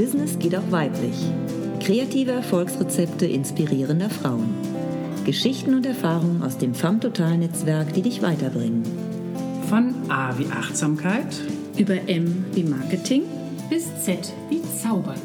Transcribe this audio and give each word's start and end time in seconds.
Business 0.00 0.38
geht 0.38 0.56
auch 0.56 0.70
weiblich. 0.70 1.14
Kreative 1.78 2.30
Erfolgsrezepte 2.30 3.26
inspirierender 3.26 4.08
Frauen. 4.08 4.48
Geschichten 5.26 5.74
und 5.74 5.84
Erfahrungen 5.84 6.42
aus 6.42 6.56
dem 6.56 6.74
FAM 6.74 7.02
Total 7.02 7.36
Netzwerk, 7.36 7.92
die 7.92 8.00
dich 8.00 8.22
weiterbringen. 8.22 8.82
Von 9.68 9.94
A 10.10 10.38
wie 10.38 10.46
Achtsamkeit 10.46 11.26
über 11.76 11.96
M 12.08 12.46
wie 12.52 12.62
Marketing 12.62 13.24
bis 13.68 13.88
Z 14.02 14.32
wie 14.48 14.62
Zaubern. 14.62 15.20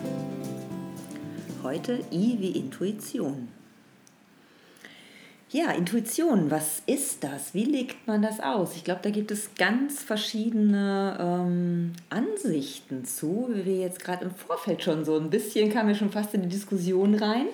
Heute 1.64 2.01
I 2.11 2.36
wie 2.37 2.60
Intuition. 2.60 3.54
Ja, 5.55 5.71
Intuition, 5.71 6.51
was 6.51 6.81
ist 6.85 7.23
das? 7.23 7.53
Wie 7.53 7.63
legt 7.63 8.07
man 8.07 8.21
das 8.21 8.41
aus? 8.41 8.75
Ich 8.75 8.83
glaube, 8.83 8.99
da 9.04 9.09
gibt 9.09 9.31
es 9.31 9.51
ganz 9.55 10.04
verschiedene 10.04 11.17
ähm, 11.17 11.93
Ansichten 12.09 13.05
zu, 13.05 13.47
wie 13.54 13.63
wir 13.63 13.77
jetzt 13.77 14.04
gerade 14.04 14.25
im 14.25 14.36
Vorfeld 14.36 14.83
schon 14.83 15.05
so 15.05 15.18
ein 15.18 15.29
bisschen, 15.29 15.71
kamen 15.71 15.87
wir 15.87 15.96
schon 15.96 16.11
fast 16.11 16.33
in 16.33 16.41
die 16.41 16.49
Diskussion 16.49 17.15
rein, 17.15 17.46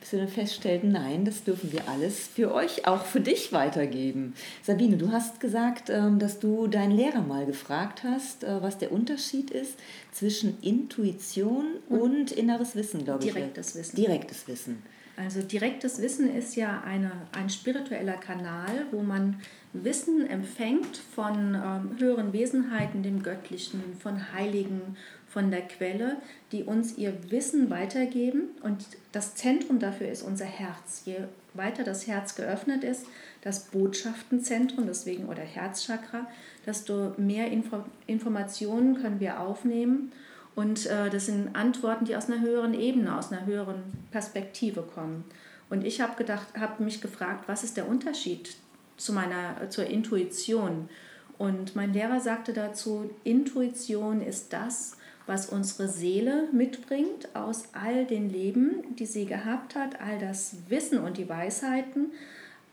bis 0.00 0.12
wir 0.12 0.18
dann 0.18 0.28
feststellten, 0.28 0.92
nein, 0.92 1.24
das 1.24 1.44
dürfen 1.44 1.72
wir 1.72 1.88
alles 1.88 2.28
für 2.28 2.52
euch, 2.52 2.86
auch 2.86 3.06
für 3.06 3.20
dich 3.20 3.54
weitergeben. 3.54 4.34
Sabine, 4.62 4.98
du 4.98 5.10
hast 5.10 5.40
gesagt, 5.40 5.88
ähm, 5.88 6.18
dass 6.18 6.38
du 6.38 6.66
deinen 6.66 6.92
Lehrer 6.92 7.22
mal 7.22 7.46
gefragt 7.46 8.02
hast, 8.04 8.44
äh, 8.44 8.60
was 8.60 8.76
der 8.76 8.92
Unterschied 8.92 9.50
ist 9.50 9.78
zwischen 10.12 10.58
Intuition 10.60 11.64
und, 11.88 12.00
und 12.02 12.32
inneres 12.32 12.76
Wissen, 12.76 13.02
glaube 13.04 13.24
ich. 13.24 13.32
Direktes 13.32 13.74
Wissen. 13.74 13.96
Direktes 13.96 14.46
Wissen. 14.46 14.82
Also 15.16 15.40
direktes 15.40 16.02
Wissen 16.02 16.34
ist 16.34 16.56
ja 16.56 16.82
eine, 16.84 17.10
ein 17.32 17.48
spiritueller 17.48 18.18
Kanal, 18.18 18.86
wo 18.90 19.02
man 19.02 19.40
Wissen 19.72 20.28
empfängt 20.28 20.98
von 21.14 21.54
ähm, 21.54 21.96
höheren 21.98 22.32
Wesenheiten, 22.32 23.02
dem 23.02 23.22
Göttlichen, 23.22 23.82
von 23.98 24.32
Heiligen, 24.34 24.96
von 25.26 25.50
der 25.50 25.62
Quelle, 25.62 26.16
die 26.52 26.64
uns 26.64 26.96
ihr 26.98 27.14
Wissen 27.30 27.70
weitergeben. 27.70 28.48
Und 28.62 28.84
das 29.12 29.34
Zentrum 29.34 29.78
dafür 29.78 30.08
ist 30.08 30.22
unser 30.22 30.44
Herz. 30.44 31.02
Je 31.06 31.16
weiter 31.54 31.84
das 31.84 32.06
Herz 32.06 32.34
geöffnet 32.34 32.84
ist, 32.84 33.06
das 33.40 33.66
Botschaftenzentrum, 33.66 34.86
deswegen 34.86 35.26
oder 35.26 35.42
Herzchakra, 35.42 36.26
desto 36.66 37.14
mehr 37.16 37.50
Info 37.50 37.84
Informationen 38.06 39.00
können 39.00 39.20
wir 39.20 39.40
aufnehmen 39.40 40.12
und 40.56 40.86
äh, 40.86 41.10
das 41.10 41.26
sind 41.26 41.54
Antworten, 41.54 42.06
die 42.06 42.16
aus 42.16 42.28
einer 42.28 42.40
höheren 42.40 42.74
Ebene, 42.74 43.16
aus 43.16 43.30
einer 43.30 43.46
höheren 43.46 43.82
Perspektive 44.10 44.82
kommen. 44.82 45.24
Und 45.68 45.84
ich 45.84 46.00
habe 46.00 46.16
gedacht, 46.16 46.46
habe 46.58 46.82
mich 46.82 47.00
gefragt, 47.00 47.44
was 47.46 47.62
ist 47.62 47.76
der 47.76 47.88
Unterschied 47.88 48.56
zu 48.96 49.12
meiner, 49.12 49.68
zur 49.68 49.84
Intuition? 49.84 50.88
Und 51.36 51.76
mein 51.76 51.92
Lehrer 51.92 52.20
sagte 52.20 52.54
dazu, 52.54 53.10
Intuition 53.22 54.22
ist 54.22 54.54
das, 54.54 54.96
was 55.26 55.50
unsere 55.50 55.88
Seele 55.88 56.48
mitbringt 56.52 57.34
aus 57.34 57.68
all 57.72 58.06
den 58.06 58.30
Leben, 58.30 58.96
die 58.96 59.06
sie 59.06 59.26
gehabt 59.26 59.74
hat, 59.74 60.00
all 60.00 60.18
das 60.18 60.56
Wissen 60.68 61.00
und 61.00 61.18
die 61.18 61.28
Weisheiten, 61.28 62.12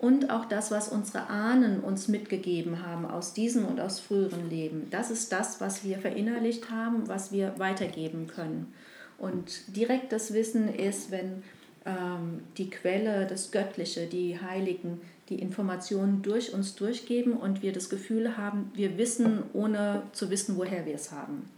und 0.03 0.29
auch 0.29 0.43
das, 0.43 0.69
was 0.69 0.89
unsere 0.89 1.29
Ahnen 1.29 1.79
uns 1.79 2.09
mitgegeben 2.09 2.85
haben 2.85 3.05
aus 3.05 3.33
diesem 3.33 3.65
und 3.65 3.79
aus 3.79 4.01
früheren 4.01 4.49
Leben. 4.49 4.87
Das 4.91 5.09
ist 5.09 5.31
das, 5.31 5.61
was 5.61 5.85
wir 5.85 5.97
verinnerlicht 5.97 6.69
haben, 6.69 7.07
was 7.07 7.31
wir 7.31 7.53
weitergeben 7.57 8.27
können. 8.27 8.73
Und 9.17 9.73
direktes 9.73 10.33
Wissen 10.33 10.67
ist, 10.67 11.09
wenn 11.09 11.41
ähm, 11.85 12.41
die 12.57 12.69
Quelle, 12.69 13.27
das 13.27 13.51
Göttliche, 13.51 14.05
die 14.07 14.41
Heiligen, 14.41 14.99
die 15.29 15.39
Informationen 15.39 16.21
durch 16.21 16.53
uns 16.53 16.75
durchgeben 16.75 17.31
und 17.31 17.61
wir 17.61 17.71
das 17.71 17.89
Gefühl 17.89 18.35
haben, 18.35 18.71
wir 18.73 18.97
wissen, 18.97 19.43
ohne 19.53 20.03
zu 20.11 20.29
wissen, 20.29 20.57
woher 20.57 20.85
wir 20.85 20.95
es 20.95 21.13
haben. 21.13 21.49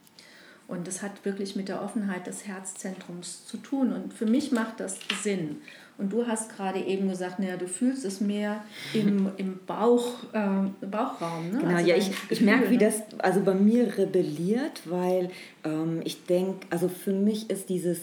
Und 0.68 0.86
das 0.86 1.02
hat 1.02 1.26
wirklich 1.26 1.56
mit 1.56 1.68
der 1.68 1.82
Offenheit 1.82 2.28
des 2.28 2.46
Herzzentrums 2.46 3.48
zu 3.48 3.58
tun. 3.58 3.92
Und 3.92 4.14
für 4.14 4.28
mich 4.28 4.52
macht 4.52 4.80
das 4.80 5.00
Sinn. 5.24 5.62
Und 5.98 6.12
du 6.12 6.28
hast 6.28 6.56
gerade 6.56 6.80
eben 6.80 7.08
gesagt, 7.08 7.40
naja, 7.40 7.56
du 7.56 7.68
fühlst 7.68 8.04
es 8.04 8.20
mehr 8.20 8.64
im, 8.94 9.32
im 9.38 9.60
Bauch, 9.66 10.24
äh, 10.34 10.86
Bauchraum. 10.86 11.52
Ne? 11.52 11.60
Genau, 11.60 11.76
also 11.76 11.88
ja, 11.88 11.96
ich, 11.96 12.12
ich 12.30 12.42
merke, 12.42 12.70
wie 12.70 12.78
ne? 12.78 12.86
das 12.86 13.02
also 13.20 13.42
bei 13.42 13.54
mir 13.54 13.98
rebelliert, 13.98 14.82
weil 14.86 15.30
ähm, 15.64 16.02
ich 16.04 16.26
denke, 16.26 16.68
also 16.70 16.90
für 16.90 17.14
mich 17.14 17.50
ist 17.50 17.70
dieses 17.70 18.00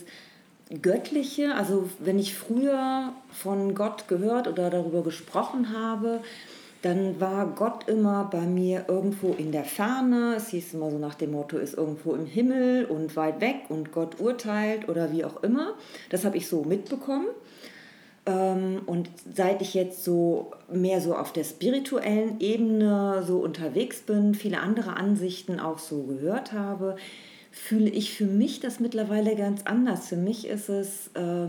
Göttliche, 0.81 1.55
also 1.55 1.91
wenn 1.99 2.19
ich 2.19 2.35
früher 2.35 3.13
von 3.31 3.75
Gott 3.75 4.09
gehört 4.09 4.49
oder 4.49 4.71
darüber 4.71 5.03
gesprochen 5.03 5.77
habe, 5.77 6.21
dann 6.81 7.21
war 7.21 7.47
Gott 7.47 7.89
immer 7.89 8.29
bei 8.31 8.41
mir 8.41 8.87
irgendwo 8.89 9.35
in 9.35 9.53
der 9.53 9.65
Ferne. 9.65 10.35
Es 10.37 10.49
hieß 10.49 10.75
immer 10.75 10.91
so 10.91 10.99
nach 10.99 11.15
dem 11.15 11.33
Motto, 11.33 11.57
ist 11.59 11.75
irgendwo 11.75 12.15
im 12.15 12.27
Himmel 12.27 12.87
und 12.87 13.15
weit 13.15 13.41
weg 13.41 13.57
und 13.69 13.93
Gott 13.93 14.19
urteilt 14.19 14.89
oder 14.89 15.13
wie 15.13 15.25
auch 15.25 15.43
immer. 15.45 15.75
Das 16.11 16.25
habe 16.25 16.37
ich 16.37 16.49
so 16.49 16.65
mitbekommen. 16.65 17.27
Ähm, 18.25 18.83
und 18.87 19.11
seit 19.35 19.63
ich 19.63 19.75
jetzt 19.75 20.05
so 20.05 20.53
mehr 20.73 21.01
so 21.01 21.15
auf 21.17 21.33
der 21.33 21.45
spirituellen 21.45 22.41
Ebene 22.41 23.25
so 23.27 23.39
unterwegs 23.39 24.01
bin, 24.01 24.35
viele 24.35 24.61
andere 24.61 24.97
Ansichten 24.97 25.59
auch 25.59 25.79
so 25.79 26.05
gehört 26.05 26.53
habe, 26.53 26.97
fühle 27.51 27.91
ich 27.91 28.15
für 28.15 28.27
mich 28.27 28.61
das 28.61 28.81
mittlerweile 28.81 29.37
ganz 29.37 29.63
anders. 29.65 30.09
Für 30.09 30.17
mich 30.17 30.47
ist 30.47 30.69
es 30.69 31.09
äh, 31.15 31.49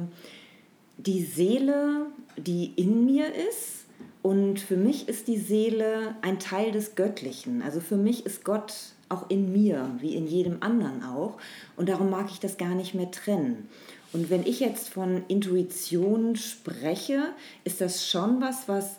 die 0.98 1.24
Seele, 1.24 2.08
die 2.38 2.74
in 2.76 3.06
mir 3.06 3.28
ist. 3.50 3.86
Und 4.22 4.60
für 4.60 4.78
mich 4.78 5.10
ist 5.10 5.28
die 5.28 5.38
Seele 5.38 6.16
ein 6.22 6.40
Teil 6.40 6.72
des 6.72 6.96
Göttlichen. 6.96 7.62
Also 7.62 7.82
für 7.82 7.98
mich 7.98 8.26
ist 8.26 8.46
Gott 8.46 8.74
auch 9.10 9.30
in 9.30 9.52
mir, 9.52 9.92
wie 10.00 10.16
in 10.16 10.28
jedem 10.28 10.58
anderen 10.62 11.04
auch. 11.04 11.38
Und 11.76 11.90
darum 11.90 12.10
mag 12.10 12.28
ich 12.32 12.40
das 12.40 12.58
gar 12.58 12.74
nicht 12.74 12.94
mehr 12.94 13.12
trennen. 13.12 13.68
Und 14.14 14.30
wenn 14.30 14.46
ich 14.46 14.60
jetzt 14.60 14.90
von 14.90 15.24
Intuition 15.28 16.36
spreche, 16.36 17.34
ist 17.64 17.82
das 17.82 18.08
schon 18.08 18.42
was, 18.42 18.68
was 18.68 18.98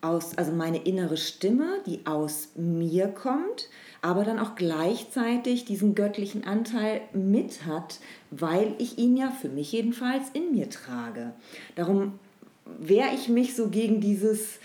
aus, 0.00 0.36
also 0.36 0.52
meine 0.52 0.78
innere 0.78 1.16
Stimme, 1.16 1.80
die 1.86 2.00
aus 2.06 2.48
mir 2.56 3.08
kommt, 3.08 3.68
aber 4.02 4.24
dann 4.24 4.38
auch 4.38 4.54
gleichzeitig 4.54 5.64
diesen 5.64 5.94
göttlichen 5.94 6.44
Anteil 6.44 7.00
mit 7.12 7.64
hat, 7.66 7.98
weil 8.30 8.74
ich 8.78 8.98
ihn 8.98 9.16
ja 9.16 9.30
für 9.30 9.48
mich 9.48 9.72
jedenfalls 9.72 10.24
in 10.34 10.52
mir 10.52 10.68
trage. 10.68 11.32
Darum 11.74 12.18
wehre 12.78 13.14
ich 13.14 13.28
mich 13.28 13.54
so 13.54 13.68
gegen 13.68 14.00
dieses, 14.00 14.58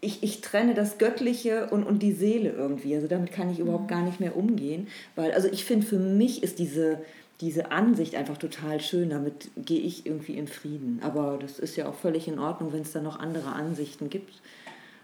ich, 0.00 0.22
ich 0.22 0.40
trenne 0.40 0.74
das 0.74 0.98
Göttliche 0.98 1.68
und, 1.70 1.84
und 1.84 2.02
die 2.02 2.12
Seele 2.12 2.50
irgendwie. 2.50 2.94
Also 2.94 3.08
damit 3.08 3.32
kann 3.32 3.50
ich 3.50 3.58
überhaupt 3.58 3.84
mhm. 3.84 3.94
gar 3.94 4.02
nicht 4.02 4.20
mehr 4.20 4.36
umgehen, 4.36 4.88
weil 5.16 5.32
also 5.32 5.48
ich 5.48 5.64
finde, 5.64 5.86
für 5.86 5.98
mich 5.98 6.42
ist 6.42 6.58
diese 6.58 6.98
diese 7.40 7.70
Ansicht 7.70 8.14
einfach 8.14 8.36
total 8.36 8.80
schön. 8.80 9.10
Damit 9.10 9.50
gehe 9.56 9.80
ich 9.80 10.06
irgendwie 10.06 10.36
in 10.36 10.48
Frieden. 10.48 11.00
Aber 11.02 11.38
das 11.38 11.58
ist 11.58 11.76
ja 11.76 11.88
auch 11.88 11.94
völlig 11.94 12.28
in 12.28 12.38
Ordnung, 12.38 12.72
wenn 12.72 12.82
es 12.82 12.92
da 12.92 13.00
noch 13.00 13.18
andere 13.18 13.52
Ansichten 13.52 14.10
gibt. 14.10 14.40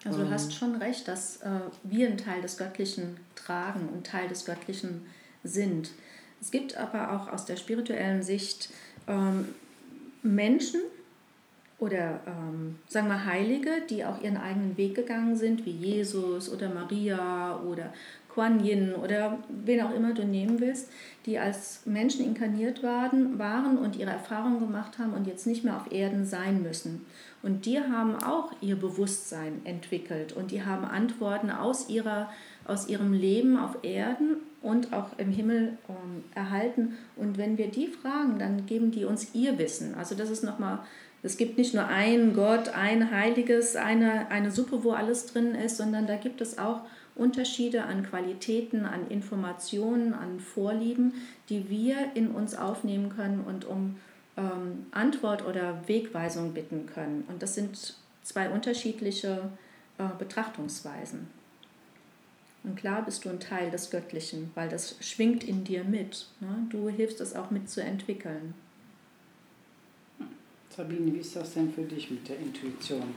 Also 0.04 0.22
du 0.22 0.30
hast 0.30 0.52
schon 0.52 0.76
recht, 0.76 1.08
dass 1.08 1.38
äh, 1.38 1.48
wir 1.82 2.08
einen 2.08 2.18
Teil 2.18 2.42
des 2.42 2.58
Göttlichen 2.58 3.16
tragen 3.36 3.88
und 3.88 4.06
Teil 4.06 4.28
des 4.28 4.44
Göttlichen 4.44 5.06
sind. 5.42 5.90
Es 6.40 6.50
gibt 6.50 6.76
aber 6.76 7.12
auch 7.12 7.32
aus 7.32 7.46
der 7.46 7.56
spirituellen 7.56 8.22
Sicht 8.22 8.68
ähm, 9.08 9.48
Menschen 10.22 10.80
oder 11.78 12.20
ähm, 12.26 12.78
sagen 12.86 13.08
wir 13.08 13.24
Heilige, 13.24 13.70
die 13.88 14.04
auch 14.04 14.22
ihren 14.22 14.36
eigenen 14.36 14.76
Weg 14.76 14.94
gegangen 14.94 15.36
sind, 15.36 15.64
wie 15.64 15.70
Jesus 15.70 16.52
oder 16.52 16.68
Maria 16.68 17.60
oder 17.60 17.92
Kuan 18.34 18.64
Yin 18.64 18.94
oder 18.94 19.38
wen 19.48 19.80
auch 19.80 19.94
immer 19.94 20.12
du 20.12 20.24
nehmen 20.24 20.60
willst, 20.60 20.90
die 21.24 21.38
als 21.38 21.86
Menschen 21.86 22.24
inkarniert 22.24 22.82
waren, 22.82 23.38
waren 23.38 23.78
und 23.78 23.96
ihre 23.96 24.10
Erfahrungen 24.10 24.58
gemacht 24.58 24.98
haben 24.98 25.12
und 25.12 25.26
jetzt 25.26 25.46
nicht 25.46 25.64
mehr 25.64 25.76
auf 25.76 25.92
Erden 25.92 26.26
sein 26.26 26.62
müssen. 26.62 27.06
Und 27.42 27.66
die 27.66 27.78
haben 27.78 28.16
auch 28.16 28.52
ihr 28.60 28.76
Bewusstsein 28.76 29.60
entwickelt 29.64 30.32
und 30.32 30.50
die 30.50 30.64
haben 30.64 30.84
Antworten 30.84 31.50
aus, 31.50 31.88
ihrer, 31.88 32.28
aus 32.66 32.88
ihrem 32.88 33.12
Leben 33.12 33.56
auf 33.56 33.78
Erden 33.82 34.38
und 34.62 34.92
auch 34.92 35.19
im 35.19 35.30
Himmel 35.30 35.78
ähm, 35.88 36.25
erhalten. 36.34 36.96
Und 37.16 37.38
wenn 37.38 37.56
wir 37.56 37.69
die 37.69 37.87
fragen, 37.87 38.38
dann 38.38 38.66
geben 38.66 38.90
die 38.90 39.04
uns 39.04 39.34
ihr 39.34 39.58
Wissen. 39.58 39.94
Also 39.94 40.14
das 40.14 40.30
ist 40.30 40.42
nochmal, 40.42 40.80
es 41.22 41.37
gibt 41.37 41.56
nicht 41.56 41.75
nur 41.75 41.87
ein 41.87 42.34
Gott, 42.34 42.70
ein 42.70 43.10
Heiliges, 43.10 43.76
eine, 43.76 44.30
eine 44.30 44.50
Suppe, 44.50 44.82
wo 44.82 44.92
alles 44.92 45.26
drin 45.26 45.54
ist, 45.54 45.76
sondern 45.76 46.06
da 46.06 46.16
gibt 46.16 46.40
es 46.40 46.58
auch 46.58 46.80
Unterschiede 47.16 47.84
an 47.84 48.02
Qualitäten, 48.02 48.84
an 48.84 49.08
Informationen, 49.08 50.14
an 50.14 50.40
Vorlieben, 50.40 51.14
die 51.49 51.70
wir 51.70 52.12
in 52.14 52.31
uns 52.31 52.55
aufnehmen 52.55 53.11
können 53.11 53.40
und 53.40 53.64
um 53.64 53.96
ähm, 54.37 54.87
Antwort 54.90 55.46
oder 55.46 55.87
Wegweisung 55.87 56.55
bitten 56.55 56.87
können. 56.87 57.25
Und 57.28 57.43
das 57.43 57.55
sind 57.55 57.96
zwei 58.22 58.50
unterschiedliche 58.50 59.50
äh, 59.99 60.05
Betrachtungsweisen. 60.19 61.28
Und 62.64 62.76
klar 62.76 63.05
bist 63.05 63.25
du 63.25 63.28
ein 63.28 63.40
Teil 63.40 63.70
des 63.70 63.90
Göttlichen, 63.90 64.50
weil 64.55 64.69
das 64.69 64.96
schwingt 65.00 65.44
in 65.44 65.64
dir 65.64 65.84
mit. 65.84 66.26
Ne? 66.40 66.66
Du 66.70 66.88
hilfst 66.88 67.20
es 67.20 67.37
auch 67.37 67.50
mitzuentwickeln. 67.50 68.55
Sabine, 70.75 71.12
wie 71.12 71.19
ist 71.19 71.37
das 71.37 71.55
denn 71.55 71.72
für 71.72 71.82
dich 71.82 72.11
mit 72.11 72.28
der 72.28 72.38
Intuition? 72.38 73.14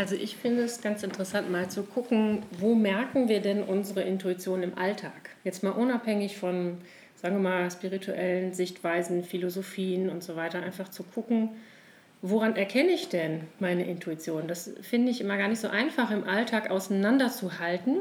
Also 0.00 0.14
ich 0.14 0.34
finde 0.34 0.62
es 0.62 0.80
ganz 0.80 1.02
interessant, 1.02 1.50
mal 1.50 1.68
zu 1.68 1.82
gucken, 1.82 2.42
wo 2.58 2.74
merken 2.74 3.28
wir 3.28 3.40
denn 3.40 3.62
unsere 3.62 4.00
Intuition 4.00 4.62
im 4.62 4.78
Alltag? 4.78 5.28
Jetzt 5.44 5.62
mal 5.62 5.72
unabhängig 5.72 6.38
von, 6.38 6.78
sagen 7.16 7.36
wir 7.36 7.42
mal, 7.42 7.70
spirituellen 7.70 8.54
Sichtweisen, 8.54 9.22
Philosophien 9.22 10.08
und 10.08 10.22
so 10.22 10.36
weiter, 10.36 10.62
einfach 10.62 10.88
zu 10.88 11.02
gucken, 11.02 11.50
woran 12.22 12.56
erkenne 12.56 12.92
ich 12.92 13.10
denn 13.10 13.42
meine 13.58 13.84
Intuition? 13.84 14.48
Das 14.48 14.72
finde 14.80 15.10
ich 15.10 15.20
immer 15.20 15.36
gar 15.36 15.48
nicht 15.48 15.60
so 15.60 15.68
einfach 15.68 16.10
im 16.10 16.24
Alltag 16.24 16.70
auseinanderzuhalten 16.70 17.98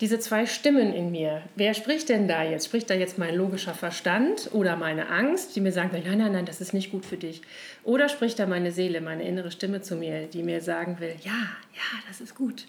diese 0.00 0.18
zwei 0.18 0.46
Stimmen 0.46 0.92
in 0.92 1.10
mir. 1.12 1.42
Wer 1.54 1.72
spricht 1.72 2.08
denn 2.08 2.26
da 2.26 2.42
jetzt? 2.42 2.66
Spricht 2.66 2.90
da 2.90 2.94
jetzt 2.94 3.16
mein 3.16 3.36
logischer 3.36 3.74
Verstand 3.74 4.50
oder 4.52 4.76
meine 4.76 5.08
Angst, 5.08 5.54
die 5.54 5.60
mir 5.60 5.72
sagt, 5.72 5.92
nein, 5.92 6.02
nein, 6.18 6.32
nein, 6.32 6.46
das 6.46 6.60
ist 6.60 6.74
nicht 6.74 6.90
gut 6.90 7.06
für 7.06 7.16
dich? 7.16 7.42
Oder 7.84 8.08
spricht 8.08 8.38
da 8.38 8.46
meine 8.46 8.72
Seele, 8.72 9.00
meine 9.00 9.26
innere 9.26 9.52
Stimme 9.52 9.82
zu 9.82 9.94
mir, 9.94 10.26
die 10.26 10.42
mir 10.42 10.60
sagen 10.60 10.98
will, 10.98 11.14
ja, 11.22 11.32
ja, 11.32 11.98
das 12.08 12.20
ist 12.20 12.34
gut. 12.34 12.66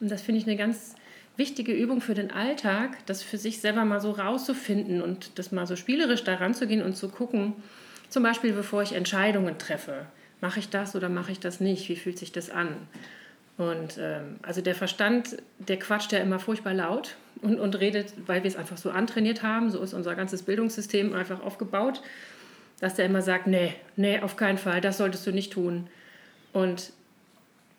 Und 0.00 0.10
das 0.10 0.22
finde 0.22 0.40
ich 0.40 0.46
eine 0.46 0.56
ganz 0.56 0.94
wichtige 1.36 1.72
Übung 1.72 2.00
für 2.00 2.14
den 2.14 2.30
Alltag, 2.30 2.96
das 3.06 3.22
für 3.22 3.38
sich 3.38 3.60
selber 3.60 3.84
mal 3.84 4.00
so 4.00 4.12
rauszufinden 4.12 5.02
und 5.02 5.38
das 5.38 5.52
mal 5.52 5.66
so 5.66 5.76
spielerisch 5.76 6.24
daran 6.24 6.54
zu 6.54 6.66
gehen 6.66 6.82
und 6.82 6.96
zu 6.96 7.08
gucken, 7.08 7.54
zum 8.08 8.22
Beispiel 8.22 8.52
bevor 8.52 8.82
ich 8.82 8.92
Entscheidungen 8.92 9.58
treffe, 9.58 10.06
mache 10.40 10.60
ich 10.60 10.68
das 10.68 10.96
oder 10.96 11.08
mache 11.08 11.32
ich 11.32 11.40
das 11.40 11.60
nicht? 11.60 11.88
Wie 11.88 11.96
fühlt 11.96 12.18
sich 12.18 12.32
das 12.32 12.50
an? 12.50 12.76
Und 13.58 13.98
ähm, 14.00 14.36
also 14.42 14.62
der 14.62 14.76
Verstand, 14.76 15.36
der 15.58 15.78
quatscht 15.78 16.12
ja 16.12 16.20
immer 16.20 16.38
furchtbar 16.38 16.74
laut 16.74 17.16
und, 17.42 17.58
und 17.58 17.78
redet, 17.78 18.14
weil 18.26 18.44
wir 18.44 18.48
es 18.48 18.56
einfach 18.56 18.76
so 18.76 18.90
antrainiert 18.90 19.42
haben. 19.42 19.70
So 19.70 19.82
ist 19.82 19.94
unser 19.94 20.14
ganzes 20.14 20.44
Bildungssystem 20.44 21.12
einfach 21.12 21.42
aufgebaut, 21.42 22.00
dass 22.78 22.94
der 22.94 23.06
immer 23.06 23.20
sagt, 23.20 23.48
nee, 23.48 23.74
nee, 23.96 24.20
auf 24.20 24.36
keinen 24.36 24.58
Fall, 24.58 24.80
das 24.80 24.98
solltest 24.98 25.26
du 25.26 25.32
nicht 25.32 25.52
tun. 25.52 25.88
Und 26.52 26.92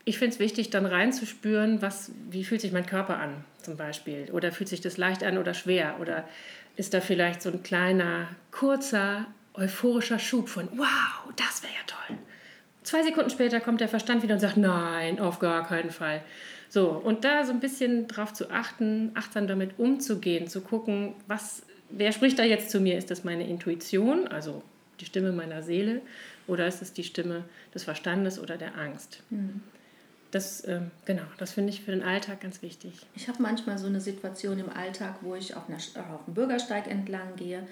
ich 0.03 0.19
finde 0.19 0.33
es 0.33 0.39
wichtig, 0.39 0.69
dann 0.69 0.85
reinzuspüren, 0.85 1.81
was, 1.81 2.11
wie 2.29 2.43
fühlt 2.43 2.59
sich 2.59 2.73
mein 2.73 2.85
Körper 2.85 3.17
an 3.17 3.45
zum 3.61 3.77
Beispiel. 3.77 4.29
Oder 4.31 4.51
fühlt 4.51 4.69
sich 4.69 4.81
das 4.81 4.97
leicht 4.97 5.23
an 5.23 5.37
oder 5.37 5.53
schwer? 5.53 5.95
Oder 6.01 6.27
ist 6.75 6.93
da 6.93 6.99
vielleicht 6.99 7.41
so 7.41 7.49
ein 7.49 7.63
kleiner, 7.63 8.27
kurzer, 8.51 9.27
euphorischer 9.53 10.19
Schub 10.19 10.49
von, 10.49 10.67
wow, 10.75 11.33
das 11.37 11.63
wäre 11.63 11.73
ja 11.73 11.79
toll. 11.87 12.17
Zwei 12.89 13.03
Sekunden 13.03 13.29
später 13.29 13.59
kommt 13.59 13.81
der 13.81 13.87
Verstand 13.87 14.23
wieder 14.23 14.33
und 14.33 14.39
sagt, 14.39 14.57
nein, 14.57 15.19
auf 15.19 15.37
gar 15.37 15.63
keinen 15.63 15.91
Fall. 15.91 16.23
So, 16.69 16.89
und 16.89 17.23
da 17.23 17.45
so 17.45 17.51
ein 17.51 17.59
bisschen 17.59 18.07
drauf 18.07 18.33
zu 18.33 18.49
achten, 18.49 19.11
achtsam 19.13 19.45
damit 19.45 19.77
umzugehen, 19.77 20.47
zu 20.47 20.61
gucken, 20.61 21.13
was, 21.27 21.61
wer 21.91 22.11
spricht 22.11 22.39
da 22.39 22.43
jetzt 22.43 22.71
zu 22.71 22.79
mir? 22.79 22.97
Ist 22.97 23.11
das 23.11 23.23
meine 23.23 23.47
Intuition, 23.47 24.27
also 24.27 24.63
die 24.99 25.05
Stimme 25.05 25.31
meiner 25.31 25.61
Seele, 25.61 26.01
oder 26.47 26.65
ist 26.65 26.81
es 26.81 26.91
die 26.91 27.03
Stimme 27.03 27.43
des 27.75 27.83
Verstandes 27.83 28.39
oder 28.39 28.57
der 28.57 28.75
Angst? 28.75 29.21
Mhm. 29.29 29.61
Das, 30.31 30.67
ähm, 30.67 30.89
genau, 31.05 31.25
das 31.37 31.51
finde 31.51 31.69
ich 31.69 31.81
für 31.81 31.91
den 31.91 32.01
Alltag 32.01 32.41
ganz 32.41 32.63
wichtig. 32.63 32.93
Ich 33.13 33.27
habe 33.27 33.39
manchmal 33.39 33.77
so 33.77 33.85
eine 33.85 34.01
Situation 34.01 34.57
im 34.57 34.69
Alltag, 34.71 35.17
wo 35.21 35.35
ich 35.35 35.55
auf, 35.55 35.69
einer, 35.69 35.77
auf 36.11 36.25
dem 36.25 36.33
Bürgersteig 36.33 36.87
entlang 36.87 37.35
gehe 37.35 37.67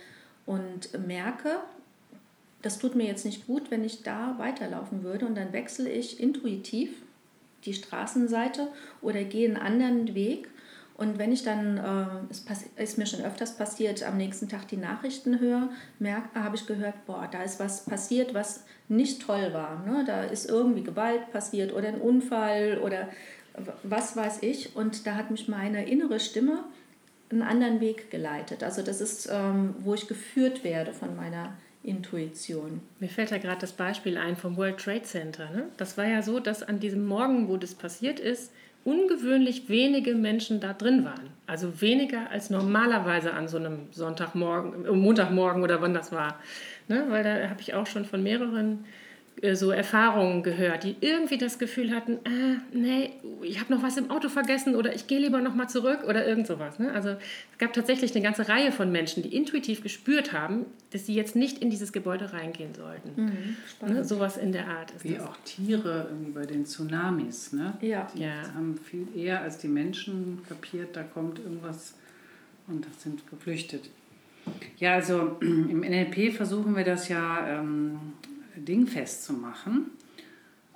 und 0.46 0.96
merke, 1.08 1.58
das 2.62 2.80
tut 2.80 2.96
mir 2.96 3.06
jetzt 3.06 3.26
nicht 3.26 3.48
gut, 3.48 3.70
wenn 3.72 3.84
ich 3.84 4.04
da 4.04 4.36
weiterlaufen 4.38 5.04
würde 5.04 5.26
und 5.26 5.36
dann 5.36 5.54
wechsle 5.54 5.90
ich 5.90 6.20
intuitiv 6.20 6.90
die 7.66 7.74
Straßenseite 7.74 8.68
oder 9.02 9.24
gehe 9.24 9.48
einen 9.48 9.58
anderen 9.58 10.16
Weg. 10.16 10.50
Und 10.96 11.20
wenn 11.20 11.32
ich 11.32 11.44
dann, 11.44 11.78
äh, 11.78 12.32
es 12.32 12.46
ist 12.76 12.98
mir 12.98 13.06
schon 13.06 13.24
öfters 13.24 13.56
passiert, 13.56 14.02
am 14.02 14.18
nächsten 14.18 14.50
Tag 14.50 14.68
die 14.68 14.78
Nachrichten 14.78 15.40
höre, 15.40 15.70
habe 16.34 16.56
ich 16.56 16.66
gehört, 16.66 17.06
boah, 17.06 17.30
da 17.32 17.44
ist 17.44 17.60
was 17.60 17.86
passiert, 17.86 18.34
was 18.34 18.64
nicht 18.88 19.22
toll 19.22 19.54
war. 19.54 19.86
Ne? 19.86 20.04
Da 20.08 20.24
ist 20.24 20.50
irgendwie 20.50 20.82
Gewalt 20.82 21.32
passiert 21.32 21.72
oder 21.74 21.90
ein 21.90 22.02
Unfall 22.02 22.80
oder 22.84 23.10
was 23.84 24.16
weiß 24.16 24.40
ich. 24.42 24.76
Und 24.76 25.06
da 25.06 25.14
hat 25.14 25.30
mich 25.30 25.48
meine 25.48 25.88
innere 25.88 26.20
Stimme 26.20 26.64
einen 27.30 27.44
anderen 27.44 27.80
Weg 27.80 28.10
geleitet. 28.10 28.64
Also 28.64 28.82
das 28.82 29.00
ist, 29.00 29.30
ähm, 29.32 29.76
wo 29.80 29.94
ich 29.94 30.08
geführt 30.08 30.64
werde 30.64 30.94
von 30.94 31.16
meiner 31.16 31.54
Intuition. 31.88 32.82
Mir 33.00 33.10
fällt 33.10 33.32
ja 33.32 33.38
gerade 33.38 33.62
das 33.62 33.72
Beispiel 33.72 34.18
ein 34.18 34.36
vom 34.36 34.58
World 34.58 34.78
Trade 34.78 35.04
Center. 35.04 35.50
Ne? 35.50 35.70
Das 35.78 35.98
war 35.98 36.06
ja 36.06 36.22
so, 36.22 36.40
dass 36.40 36.62
an 36.62 36.80
diesem 36.80 37.06
Morgen, 37.06 37.48
wo 37.48 37.58
das 37.58 37.74
passiert 37.74 38.20
ist, 38.20 38.52
ungewöhnlich 38.84 39.70
wenige 39.70 40.14
Menschen 40.14 40.60
da 40.60 40.74
drin 40.74 41.06
waren. 41.06 41.30
Also 41.46 41.82
weniger 41.82 42.30
als 42.30 42.50
normalerweise 42.50 43.34
an 43.34 43.48
so 43.48 43.58
einem 43.58 43.88
Sonntagmorgen, 43.92 44.86
äh, 44.86 44.92
Montagmorgen 44.92 45.64
oder 45.64 45.82
wann 45.82 45.94
das 45.94 46.12
war. 46.12 46.40
Ne? 46.88 47.06
Weil 47.10 47.24
da 47.24 47.50
habe 47.50 47.62
ich 47.62 47.74
auch 47.74 47.88
schon 47.88 48.06
von 48.06 48.22
mehreren 48.22 48.86
so 49.54 49.72
Erfahrungen 49.72 50.42
gehört, 50.42 50.84
die 50.84 50.96
irgendwie 51.00 51.38
das 51.38 51.60
Gefühl 51.60 51.92
hatten, 51.92 52.14
äh, 52.26 52.58
nee, 52.72 53.12
ich 53.44 53.60
habe 53.60 53.74
noch 53.74 53.84
was 53.84 53.98
im 53.98 54.10
Auto 54.10 54.30
vergessen 54.30 54.76
oder 54.76 54.96
ich 54.96 55.08
gehe 55.08 55.20
lieber 55.20 55.42
noch 55.42 55.54
mal 55.54 55.68
zurück 55.68 56.00
oder 56.08 56.26
irgend 56.26 56.48
sowas. 56.48 56.80
Ne? 56.80 56.92
Also 56.92 57.10
es 57.10 57.58
gab 57.60 57.74
tatsächlich 57.74 58.16
eine 58.16 58.24
ganze 58.24 58.50
Reihe 58.50 58.72
von 58.72 58.92
Menschen, 58.92 59.22
die 59.22 59.36
intuitiv 59.36 59.84
gespürt 59.84 60.34
haben, 60.34 60.66
dass 60.92 61.06
sie 61.06 61.14
jetzt 61.14 61.36
nicht 61.36 61.60
in 61.60 61.70
dieses 61.70 61.94
Gebäude 61.94 62.34
reingehen 62.34 62.74
sollten. 62.74 63.22
Mhm, 63.22 63.94
ne? 63.94 64.04
Sowas 64.04 64.38
in 64.38 64.52
der 64.52 64.68
Art 64.68 64.92
ist 64.92 65.04
Wie 65.04 65.14
das. 65.14 65.28
auch 65.28 65.38
Tiere 65.46 66.10
bei 66.34 66.46
den 66.46 66.66
Tsunamis. 66.66 67.54
Ne? 67.54 67.78
Ja. 67.82 68.08
Die 68.16 68.24
ja. 68.24 68.42
haben 68.56 68.78
viel 68.78 69.08
eher 69.16 69.42
als 69.42 69.60
die 69.60 69.68
Menschen 69.68 70.40
kapiert, 70.50 70.96
da 70.96 71.04
kommt 71.04 71.40
irgendwas 71.40 71.94
und 72.68 72.88
sind 72.98 73.30
geflüchtet. 73.30 73.90
Ja, 74.80 74.94
also 74.94 75.38
im 75.42 75.82
NLP 75.82 76.34
versuchen 76.34 76.76
wir 76.76 76.84
das 76.84 77.08
ja 77.10 77.60
ähm, 77.60 78.00
dingfest 78.58 79.24
zu 79.24 79.34
machen. 79.34 79.92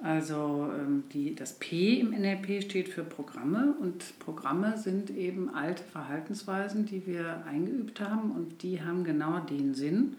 Also 0.03 0.71
ähm, 0.75 1.03
die, 1.13 1.35
das 1.35 1.53
P 1.53 1.99
im 1.99 2.09
NLP 2.09 2.63
steht 2.63 2.89
für 2.89 3.03
Programme 3.03 3.75
und 3.79 4.17
Programme 4.19 4.77
sind 4.77 5.11
eben 5.11 5.53
alte 5.53 5.83
Verhaltensweisen, 5.83 6.85
die 6.85 7.05
wir 7.05 7.43
eingeübt 7.45 8.01
haben 8.01 8.31
und 8.31 8.63
die 8.63 8.81
haben 8.81 9.03
genau 9.03 9.39
den 9.41 9.75
Sinn, 9.75 10.15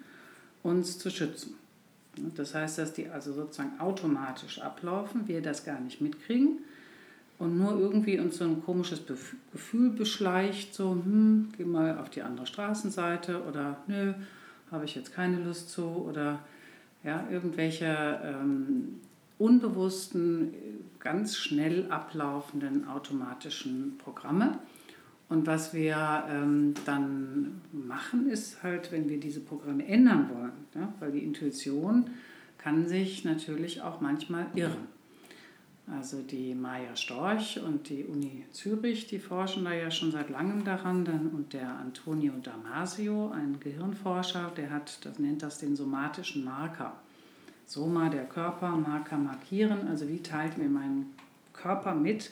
uns 0.63 0.99
zu 0.99 1.11
schützen. 1.11 1.55
Das 2.37 2.55
heißt, 2.55 2.79
dass 2.79 2.93
die 2.93 3.09
also 3.09 3.33
sozusagen 3.33 3.81
automatisch 3.81 4.61
ablaufen, 4.61 5.27
wir 5.27 5.43
das 5.43 5.65
gar 5.65 5.81
nicht 5.81 6.01
mitkriegen 6.01 6.59
und 7.39 7.59
nur 7.59 7.77
irgendwie 7.77 8.21
uns 8.21 8.37
so 8.37 8.45
ein 8.45 8.63
komisches 8.63 9.03
Gefühl 9.51 9.91
beschleicht, 9.91 10.75
so, 10.75 10.93
hm, 10.93 11.49
geh 11.57 11.65
mal 11.65 11.99
auf 11.99 12.09
die 12.11 12.23
andere 12.23 12.47
Straßenseite 12.47 13.43
oder 13.43 13.79
nö, 13.89 14.13
habe 14.71 14.85
ich 14.85 14.95
jetzt 14.95 15.13
keine 15.13 15.43
Lust 15.43 15.71
zu 15.71 15.83
oder 15.83 16.39
ja, 17.05 17.27
irgendwelche 17.31 18.21
ähm, 18.25 19.01
unbewussten, 19.39 20.55
ganz 21.01 21.37
schnell 21.37 21.91
ablaufenden 21.91 22.87
automatischen 22.87 23.99
Programme. 23.99 24.59
Und 25.29 25.47
was 25.47 25.73
wir 25.75 26.25
ähm, 26.29 26.75
dann 26.85 27.63
machen, 27.73 28.29
ist 28.29 28.63
halt, 28.63 28.93
wenn 28.93 29.09
wir 29.09 29.19
diese 29.19 29.41
Programme 29.41 29.87
ändern 29.87 30.29
wollen, 30.33 30.53
ja, 30.75 30.93
weil 31.01 31.13
die 31.13 31.25
Intuition 31.25 32.11
kann 32.59 32.87
sich 32.87 33.25
natürlich 33.25 33.81
auch 33.83 34.01
manchmal 34.01 34.47
irren. 34.55 34.92
Also 35.91 36.23
die 36.23 36.55
Maya 36.55 36.95
Storch 36.95 37.61
und 37.61 37.89
die 37.89 38.05
Uni 38.05 38.45
Zürich, 38.53 39.09
die 39.09 39.19
forschen 39.19 39.65
da 39.65 39.73
ja 39.73 39.91
schon 39.91 40.13
seit 40.13 40.31
langem 40.31 40.65
daran. 40.65 41.07
Und 41.35 41.53
der 41.53 41.69
Antonio 41.69 42.33
Damasio, 42.43 43.31
ein 43.31 43.59
Gehirnforscher, 43.59 44.53
der 44.57 44.71
hat, 44.71 45.05
das 45.05 45.19
nennt 45.19 45.43
das 45.43 45.59
den 45.59 45.75
somatischen 45.75 46.45
Marker. 46.45 46.95
Soma, 47.67 48.09
der 48.11 48.25
Körper, 48.25 48.77
Marker 48.77 49.17
markieren, 49.17 49.89
also 49.89 50.09
wie 50.09 50.23
teilt 50.23 50.59
mir 50.59 50.69
mein 50.69 51.07
Körper 51.53 51.95
mit, 51.95 52.31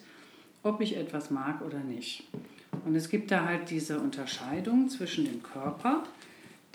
ob 0.63 0.81
ich 0.81 0.97
etwas 0.97 1.31
mag 1.31 1.63
oder 1.63 1.81
nicht. 1.81 2.25
Und 2.85 2.95
es 2.95 3.09
gibt 3.09 3.31
da 3.31 3.45
halt 3.45 3.71
diese 3.71 4.01
Unterscheidung 4.01 4.89
zwischen 4.89 5.25
dem 5.25 5.43
Körper, 5.43 6.05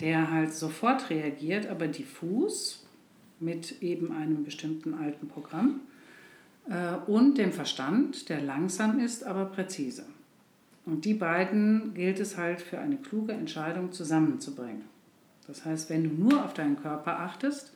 der 0.00 0.30
halt 0.30 0.52
sofort 0.52 1.10
reagiert, 1.10 1.66
aber 1.66 1.86
diffus 1.88 2.84
mit 3.40 3.82
eben 3.82 4.12
einem 4.12 4.44
bestimmten 4.44 4.94
alten 4.94 5.28
Programm 5.28 5.80
und 7.06 7.38
dem 7.38 7.52
Verstand, 7.52 8.28
der 8.28 8.40
langsam 8.40 8.98
ist, 8.98 9.24
aber 9.24 9.44
präzise. 9.44 10.04
Und 10.84 11.04
die 11.04 11.14
beiden 11.14 11.94
gilt 11.94 12.20
es 12.20 12.36
halt 12.36 12.60
für 12.60 12.78
eine 12.78 12.96
kluge 12.96 13.32
Entscheidung 13.32 13.92
zusammenzubringen. 13.92 14.82
Das 15.46 15.64
heißt, 15.64 15.90
wenn 15.90 16.04
du 16.04 16.10
nur 16.10 16.44
auf 16.44 16.54
deinen 16.54 16.80
Körper 16.80 17.20
achtest, 17.20 17.72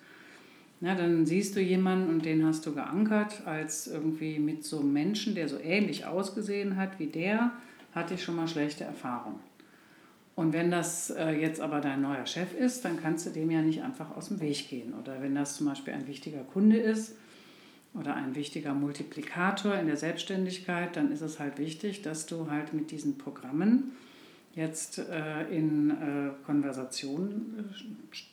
na, 0.80 0.94
dann 0.94 1.26
siehst 1.26 1.56
du 1.56 1.60
jemanden 1.60 2.08
und 2.08 2.24
den 2.24 2.44
hast 2.44 2.64
du 2.64 2.72
geankert 2.72 3.46
als 3.46 3.86
irgendwie 3.86 4.38
mit 4.38 4.64
so 4.64 4.80
einem 4.80 4.92
Menschen, 4.92 5.34
der 5.34 5.46
so 5.46 5.58
ähnlich 5.58 6.06
ausgesehen 6.06 6.76
hat 6.76 6.98
wie 6.98 7.06
der, 7.06 7.52
hatte 7.94 8.14
ich 8.14 8.22
schon 8.22 8.36
mal 8.36 8.48
schlechte 8.48 8.84
Erfahrungen. 8.84 9.40
Und 10.36 10.54
wenn 10.54 10.70
das 10.70 11.10
äh, 11.10 11.32
jetzt 11.32 11.60
aber 11.60 11.80
dein 11.80 12.00
neuer 12.00 12.24
Chef 12.24 12.54
ist, 12.54 12.84
dann 12.84 12.98
kannst 12.98 13.26
du 13.26 13.30
dem 13.30 13.50
ja 13.50 13.60
nicht 13.60 13.82
einfach 13.82 14.16
aus 14.16 14.28
dem 14.28 14.40
Weg 14.40 14.70
gehen. 14.70 14.94
Oder 14.94 15.20
wenn 15.20 15.34
das 15.34 15.56
zum 15.56 15.66
Beispiel 15.66 15.92
ein 15.92 16.06
wichtiger 16.06 16.44
Kunde 16.44 16.78
ist, 16.78 17.14
oder 17.94 18.14
ein 18.14 18.34
wichtiger 18.34 18.74
Multiplikator 18.74 19.74
in 19.74 19.86
der 19.86 19.96
Selbstständigkeit, 19.96 20.96
dann 20.96 21.10
ist 21.10 21.22
es 21.22 21.40
halt 21.40 21.58
wichtig, 21.58 22.02
dass 22.02 22.26
du 22.26 22.50
halt 22.50 22.72
mit 22.72 22.90
diesen 22.90 23.18
Programmen 23.18 23.92
jetzt 24.54 24.98
äh, 24.98 25.42
in 25.50 25.90
äh, 25.90 26.30
Konversation 26.44 27.70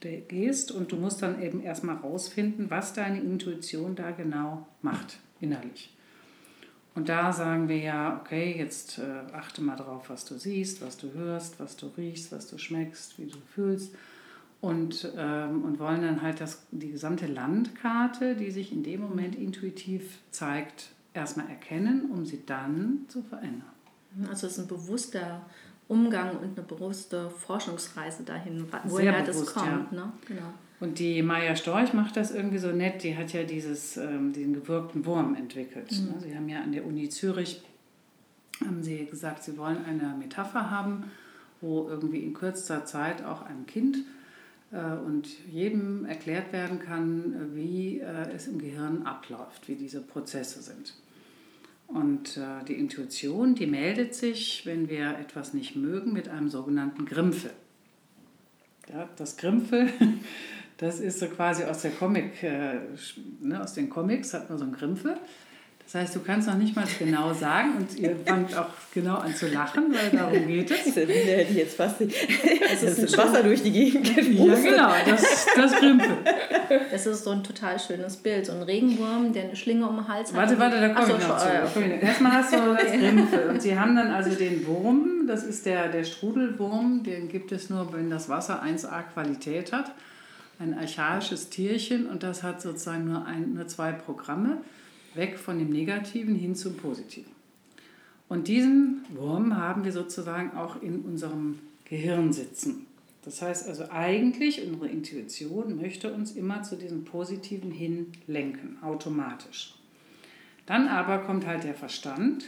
äh, 0.02 0.22
gehst 0.22 0.72
und 0.72 0.92
du 0.92 0.96
musst 0.96 1.22
dann 1.22 1.42
eben 1.42 1.62
erstmal 1.62 1.98
rausfinden, 1.98 2.70
was 2.70 2.94
deine 2.94 3.20
Intuition 3.20 3.96
da 3.96 4.12
genau 4.12 4.68
macht, 4.82 5.20
innerlich. 5.40 5.94
Und 6.96 7.10
da 7.10 7.32
sagen 7.32 7.70
wir 7.70 7.78
ja, 7.78 8.20
okay, 8.20 8.56
jetzt 8.58 8.98
äh, 8.98 9.04
achte 9.32 9.62
mal 9.62 9.76
drauf, 9.76 10.10
was 10.10 10.26
du 10.26 10.36
siehst, 10.36 10.82
was 10.82 10.98
du 10.98 11.14
hörst, 11.14 11.60
was 11.60 11.78
du 11.78 11.92
riechst, 11.96 12.32
was 12.32 12.48
du 12.48 12.58
schmeckst, 12.58 13.20
wie 13.20 13.28
du 13.28 13.38
fühlst. 13.54 13.94
Und, 14.60 15.12
ähm, 15.16 15.64
und 15.64 15.80
wollen 15.80 16.02
dann 16.02 16.22
halt 16.24 16.42
das, 16.42 16.66
die 16.72 16.92
gesamte 16.92 17.28
Landkarte, 17.28 18.36
die 18.36 18.50
sich 18.50 18.72
in 18.72 18.82
dem 18.84 19.02
Moment 19.02 19.36
intuitiv 19.36 20.18
zeigt, 20.32 20.90
erstmal 21.14 21.48
erkennen, 21.48 22.10
um 22.12 22.26
sie 22.26 22.44
dann 22.46 23.06
zu 23.08 23.22
verändern. 23.22 23.70
Also 24.30 24.48
es 24.48 24.54
ist 24.54 24.60
ein 24.60 24.68
bewusster 24.68 25.42
Umgang 25.88 26.32
und 26.38 26.58
eine 26.58 26.68
bewusste 26.68 27.30
Forschungsreise 27.30 28.24
dahin, 28.24 28.66
woher 28.86 29.24
das 29.24 29.46
kommt. 29.46 29.92
Ja. 29.92 30.06
Ne? 30.06 30.12
Genau. 30.28 30.54
Und 30.80 31.00
die 31.00 31.22
Maya 31.22 31.56
Storch 31.56 31.94
macht 31.94 32.18
das 32.18 32.32
irgendwie 32.32 32.58
so 32.58 32.72
nett. 32.72 33.04
Die 33.04 33.16
hat 33.16 33.34
ja 33.34 33.44
dieses, 33.44 33.98
ähm, 33.98 34.34
diesen 34.34 34.54
gewirkten 34.54 35.06
Wurm 35.06 35.36
entwickelt. 35.36 35.92
Mhm. 35.92 36.08
Ne? 36.08 36.14
Sie 36.20 36.36
haben 36.36 36.50
ja 36.50 36.62
an 36.62 36.72
der 36.72 36.86
Uni 36.86 37.10
Zürich 37.10 37.62
haben 38.66 38.84
sie 38.84 39.06
gesagt, 39.06 39.44
sie 39.44 39.58
wollen 39.58 39.86
eine 39.86 40.16
Metapher 40.18 40.72
haben, 40.72 41.12
wo 41.62 41.88
irgendwie 41.88 42.20
in 42.20 42.34
kürzester 42.34 42.86
Zeit 42.86 43.24
auch 43.24 43.44
einem 43.44 43.66
Kind 43.66 43.98
und 44.72 45.28
jedem 45.50 46.06
erklärt 46.06 46.52
werden 46.52 46.80
kann, 46.80 47.56
wie 47.56 48.00
äh, 48.00 48.32
es 48.36 48.48
im 48.48 48.60
Gehirn 48.60 49.04
abläuft, 49.04 49.68
wie 49.68 49.76
diese 49.76 50.02
Prozesse 50.02 50.62
sind. 50.62 50.94
Und 51.88 52.36
äh, 52.36 52.66
die 52.68 52.74
Intuition, 52.74 53.56
die 53.56 53.66
meldet 53.66 54.14
sich, 54.14 54.66
wenn 54.66 54.90
wir 54.90 55.18
etwas 55.20 55.54
nicht 55.54 55.78
mögen, 55.78 56.12
mit 56.12 56.28
einem 56.28 56.50
sogenannten 56.50 57.06
Grimpfel. 57.06 57.52
Ja, 58.92 59.08
das 59.16 59.38
Grimpfel, 59.38 59.90
das 60.78 61.00
ist 61.00 61.20
so 61.20 61.28
quasi 61.28 61.64
aus 61.64 61.84
der 61.84 61.92
Comic, 61.92 62.44
äh, 62.44 62.80
ne, 63.40 63.62
aus 63.62 63.74
den 63.74 63.90
Comics 63.90 64.34
hat 64.34 64.50
man 64.50 64.58
so 64.58 64.66
einen 64.66 64.74
Grimpfel. 64.74 65.18
Das 65.88 66.02
heißt, 66.02 66.16
du 66.18 66.20
kannst 66.20 66.50
noch 66.50 66.58
nicht 66.58 66.76
mal 66.76 66.84
genau 67.00 67.34
sagen 67.34 67.78
und 67.78 67.98
ihr 67.98 68.14
fangt 68.26 68.54
auch 68.58 68.68
genau 68.94 69.20
an 69.20 69.34
zu 69.34 69.48
lachen, 69.48 69.86
weil 69.94 70.10
darum 70.10 70.46
geht 70.46 70.70
es. 70.70 70.84
Da 70.96 71.02
hätte 71.02 71.52
ich 71.52 71.56
jetzt 71.56 71.78
fast 71.78 72.02
das 72.02 72.84
ist 72.84 73.04
das 73.04 73.18
Wasser 73.18 73.42
durch 73.42 73.64
die 73.64 73.72
Gegend 73.72 74.06
Ja, 74.18 74.56
genau, 74.56 74.92
das, 75.08 75.46
das 75.56 75.72
Grimpel. 75.78 76.10
Das 76.92 77.06
ist 77.06 77.24
so 77.24 77.30
ein 77.30 77.42
total 77.42 77.80
schönes 77.80 78.18
Bild. 78.18 78.48
So 78.48 78.52
ein 78.52 78.64
Regenwurm, 78.64 79.32
der 79.32 79.44
eine 79.44 79.56
Schlinge 79.56 79.88
um 79.88 79.96
den 79.96 80.08
Hals 80.10 80.34
hat. 80.34 80.38
Warte, 80.38 80.60
warte, 80.60 80.82
da 80.82 80.90
komme 80.90 81.14
ich 81.18 81.26
noch 81.26 81.38
zu. 81.38 81.80
Ja, 81.80 81.88
Erstmal 82.02 82.32
hast 82.34 82.52
du 82.52 82.58
das 82.58 82.92
Grimpel. 82.92 83.50
Und 83.50 83.62
sie 83.62 83.80
haben 83.80 83.96
dann 83.96 84.12
also 84.12 84.32
den 84.36 84.68
Wurm, 84.68 85.26
das 85.26 85.46
ist 85.46 85.66
der, 85.66 85.88
der 85.88 86.04
Strudelwurm, 86.04 87.04
den 87.04 87.30
gibt 87.30 87.54
es 87.54 87.70
nur, 87.70 87.94
wenn 87.94 88.10
das 88.10 88.28
Wasser 88.28 88.62
1A 88.62 89.04
Qualität 89.14 89.72
hat. 89.72 89.94
Ein 90.60 90.78
archaisches 90.78 91.48
Tierchen 91.48 92.08
und 92.08 92.24
das 92.24 92.44
hat 92.44 92.62
sozusagen 92.62 93.06
nur, 93.06 93.26
ein, 93.26 93.54
nur 93.54 93.68
zwei 93.68 93.94
Programme 93.94 94.58
weg 95.16 95.38
von 95.38 95.60
dem 95.60 95.70
Negativen 95.70 96.36
hin 96.36 96.56
zum 96.56 96.76
Positiven. 96.76 97.32
Und 98.30 98.48
diesen 98.48 99.06
Wurm 99.10 99.56
haben 99.56 99.84
wir 99.86 99.92
sozusagen 99.92 100.58
auch 100.58 100.82
in 100.82 101.02
unserem 101.02 101.60
Gehirn 101.86 102.34
sitzen. 102.34 102.86
Das 103.24 103.42
heißt 103.42 103.68
also 103.68 103.90
eigentlich, 103.90 104.66
unsere 104.66 104.88
Intuition 104.88 105.76
möchte 105.76 106.14
uns 106.14 106.32
immer 106.32 106.64
zu 106.64 106.76
diesem 106.76 107.04
Positiven 107.04 107.72
hin 107.72 108.12
lenken, 108.26 108.78
automatisch. 108.82 109.76
Dann 110.66 110.88
aber 110.88 111.20
kommt 111.20 111.46
halt 111.46 111.64
der 111.64 111.74
Verstand 111.74 112.46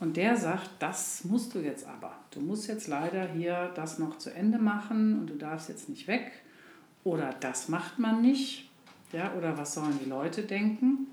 und 0.00 0.16
der 0.16 0.36
sagt, 0.36 0.70
das 0.78 1.24
musst 1.24 1.54
du 1.54 1.58
jetzt 1.58 1.86
aber. 1.86 2.18
Du 2.30 2.40
musst 2.40 2.68
jetzt 2.68 2.86
leider 2.88 3.28
hier 3.28 3.72
das 3.74 3.98
noch 3.98 4.18
zu 4.18 4.32
Ende 4.32 4.58
machen 4.58 5.18
und 5.18 5.30
du 5.30 5.34
darfst 5.34 5.68
jetzt 5.68 5.88
nicht 5.88 6.06
weg. 6.06 6.32
Oder 7.04 7.34
das 7.40 7.68
macht 7.68 7.98
man 7.98 8.20
nicht. 8.20 8.70
Ja, 9.12 9.34
oder 9.34 9.56
was 9.56 9.74
sollen 9.74 9.98
die 10.02 10.08
Leute 10.08 10.42
denken? 10.42 11.06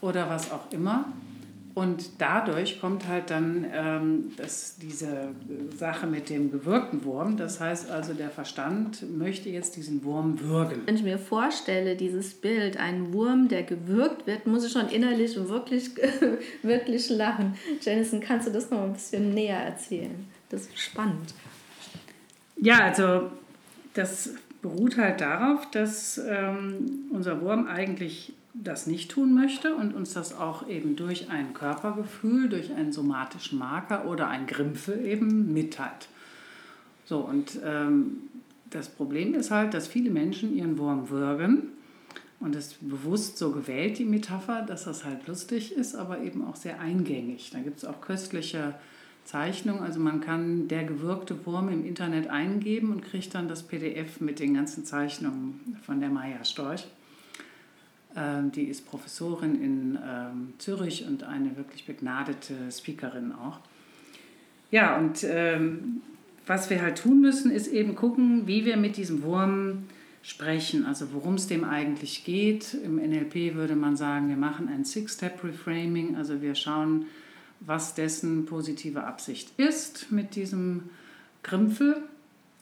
Oder 0.00 0.28
was 0.28 0.50
auch 0.50 0.70
immer. 0.72 1.06
Und 1.72 2.10
dadurch 2.18 2.80
kommt 2.80 3.06
halt 3.06 3.30
dann 3.30 3.64
ähm, 3.72 4.32
das, 4.36 4.76
diese 4.76 5.28
Sache 5.78 6.06
mit 6.06 6.28
dem 6.28 6.50
gewürgten 6.50 7.04
Wurm. 7.04 7.36
Das 7.36 7.60
heißt 7.60 7.90
also, 7.90 8.12
der 8.12 8.30
Verstand 8.30 9.08
möchte 9.16 9.48
jetzt 9.50 9.76
diesen 9.76 10.02
Wurm 10.02 10.40
würgen. 10.40 10.82
Wenn 10.86 10.96
ich 10.96 11.04
mir 11.04 11.18
vorstelle, 11.18 11.94
dieses 11.96 12.34
Bild, 12.34 12.76
ein 12.76 13.12
Wurm, 13.12 13.48
der 13.48 13.62
gewürgt 13.62 14.26
wird, 14.26 14.46
muss 14.46 14.64
ich 14.64 14.72
schon 14.72 14.88
innerlich 14.88 15.36
wirklich, 15.36 15.90
wirklich 16.62 17.08
lachen. 17.08 17.54
Jenison, 17.80 18.20
kannst 18.20 18.48
du 18.48 18.52
das 18.52 18.70
noch 18.70 18.82
ein 18.82 18.92
bisschen 18.92 19.32
näher 19.32 19.60
erzählen? 19.60 20.26
Das 20.48 20.62
ist 20.62 20.78
spannend. 20.78 21.34
Ja, 22.56 22.80
also 22.80 23.30
das 23.94 24.34
beruht 24.60 24.98
halt 24.98 25.20
darauf, 25.20 25.70
dass 25.70 26.18
ähm, 26.18 27.06
unser 27.12 27.40
Wurm 27.40 27.68
eigentlich 27.68 28.34
das 28.54 28.86
nicht 28.86 29.10
tun 29.10 29.34
möchte 29.34 29.74
und 29.76 29.94
uns 29.94 30.12
das 30.12 30.34
auch 30.34 30.68
eben 30.68 30.96
durch 30.96 31.30
ein 31.30 31.54
Körpergefühl, 31.54 32.48
durch 32.48 32.72
einen 32.72 32.92
somatischen 32.92 33.58
Marker 33.58 34.06
oder 34.08 34.28
ein 34.28 34.46
Grimpfel 34.46 35.04
eben 35.04 35.52
mitteilt. 35.52 36.08
So, 37.04 37.18
und 37.18 37.58
ähm, 37.64 38.18
das 38.70 38.88
Problem 38.88 39.34
ist 39.34 39.50
halt, 39.50 39.74
dass 39.74 39.86
viele 39.86 40.10
Menschen 40.10 40.56
ihren 40.56 40.78
Wurm 40.78 41.10
würgen 41.10 41.68
und 42.40 42.56
es 42.56 42.74
bewusst 42.80 43.38
so 43.38 43.52
gewählt, 43.52 43.98
die 43.98 44.04
Metapher, 44.04 44.62
dass 44.62 44.84
das 44.84 45.04
halt 45.04 45.26
lustig 45.26 45.72
ist, 45.72 45.94
aber 45.94 46.20
eben 46.20 46.44
auch 46.44 46.56
sehr 46.56 46.80
eingängig. 46.80 47.50
Da 47.50 47.60
gibt 47.60 47.78
es 47.78 47.84
auch 47.84 48.00
köstliche 48.00 48.74
Zeichnungen, 49.24 49.82
also 49.82 50.00
man 50.00 50.20
kann 50.20 50.66
der 50.68 50.84
gewürgte 50.84 51.46
Wurm 51.46 51.68
im 51.68 51.84
Internet 51.84 52.28
eingeben 52.28 52.90
und 52.90 53.04
kriegt 53.04 53.34
dann 53.34 53.48
das 53.48 53.62
PDF 53.62 54.20
mit 54.20 54.40
den 54.40 54.54
ganzen 54.54 54.84
Zeichnungen 54.84 55.76
von 55.82 56.00
der 56.00 56.08
Maya 56.08 56.44
Storch. 56.44 56.86
Ähm, 58.16 58.50
die 58.52 58.64
ist 58.64 58.86
Professorin 58.86 59.62
in 59.62 59.98
ähm, 60.04 60.52
Zürich 60.58 61.06
und 61.06 61.22
eine 61.22 61.56
wirklich 61.56 61.86
begnadete 61.86 62.54
Speakerin 62.70 63.32
auch. 63.32 63.60
Ja, 64.70 64.96
und 64.98 65.24
ähm, 65.24 66.02
was 66.46 66.70
wir 66.70 66.82
halt 66.82 66.98
tun 66.98 67.20
müssen, 67.20 67.50
ist 67.50 67.68
eben 67.68 67.94
gucken, 67.94 68.46
wie 68.46 68.64
wir 68.64 68.76
mit 68.76 68.96
diesem 68.96 69.22
Wurm 69.22 69.84
sprechen, 70.22 70.84
also 70.84 71.12
worum 71.12 71.34
es 71.34 71.46
dem 71.46 71.64
eigentlich 71.64 72.24
geht. 72.24 72.74
Im 72.74 72.96
NLP 72.96 73.54
würde 73.54 73.76
man 73.76 73.96
sagen, 73.96 74.28
wir 74.28 74.36
machen 74.36 74.68
ein 74.68 74.84
Six-Step-Reframing, 74.84 76.16
also 76.16 76.42
wir 76.42 76.54
schauen, 76.54 77.06
was 77.60 77.94
dessen 77.94 78.46
positive 78.46 79.04
Absicht 79.04 79.52
ist 79.58 80.10
mit 80.10 80.34
diesem 80.34 80.90
Grimpfel 81.42 82.02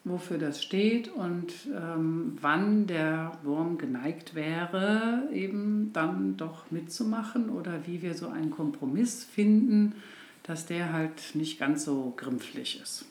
wofür 0.09 0.39
das 0.39 0.63
steht 0.63 1.09
und 1.09 1.53
ähm, 1.75 2.37
wann 2.41 2.87
der 2.87 3.33
Wurm 3.43 3.79
geneigt 3.79 4.35
wäre, 4.35 5.29
eben 5.33 5.91
dann 5.93 6.37
doch 6.37 6.71
mitzumachen 6.71 7.51
oder 7.51 7.87
wie 7.87 8.03
wir 8.03 8.15
so 8.15 8.29
einen 8.29 8.51
Kompromiss 8.51 9.25
finden, 9.25 9.95
dass 10.43 10.67
der 10.67 10.93
halt 10.93 11.35
nicht 11.35 11.59
ganz 11.59 11.85
so 11.85 12.15
grimpflich 12.17 12.81
ist. 12.83 13.05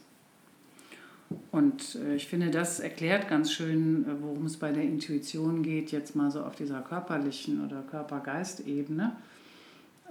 Und 1.52 1.96
äh, 1.96 2.16
ich 2.16 2.28
finde, 2.28 2.52
das 2.52 2.80
erklärt 2.80 3.28
ganz 3.30 3.52
schön, 3.52 4.06
äh, 4.06 4.22
worum 4.22 4.46
es 4.46 4.58
bei 4.58 4.72
der 4.72 4.84
Intuition 4.84 5.62
geht, 5.62 5.92
jetzt 5.92 6.16
mal 6.16 6.32
so 6.32 6.44
auf 6.44 6.56
dieser 6.56 6.82
körperlichen 6.82 7.66
oder 7.66 7.82
Körper-Geist-Ebene. 7.82 9.16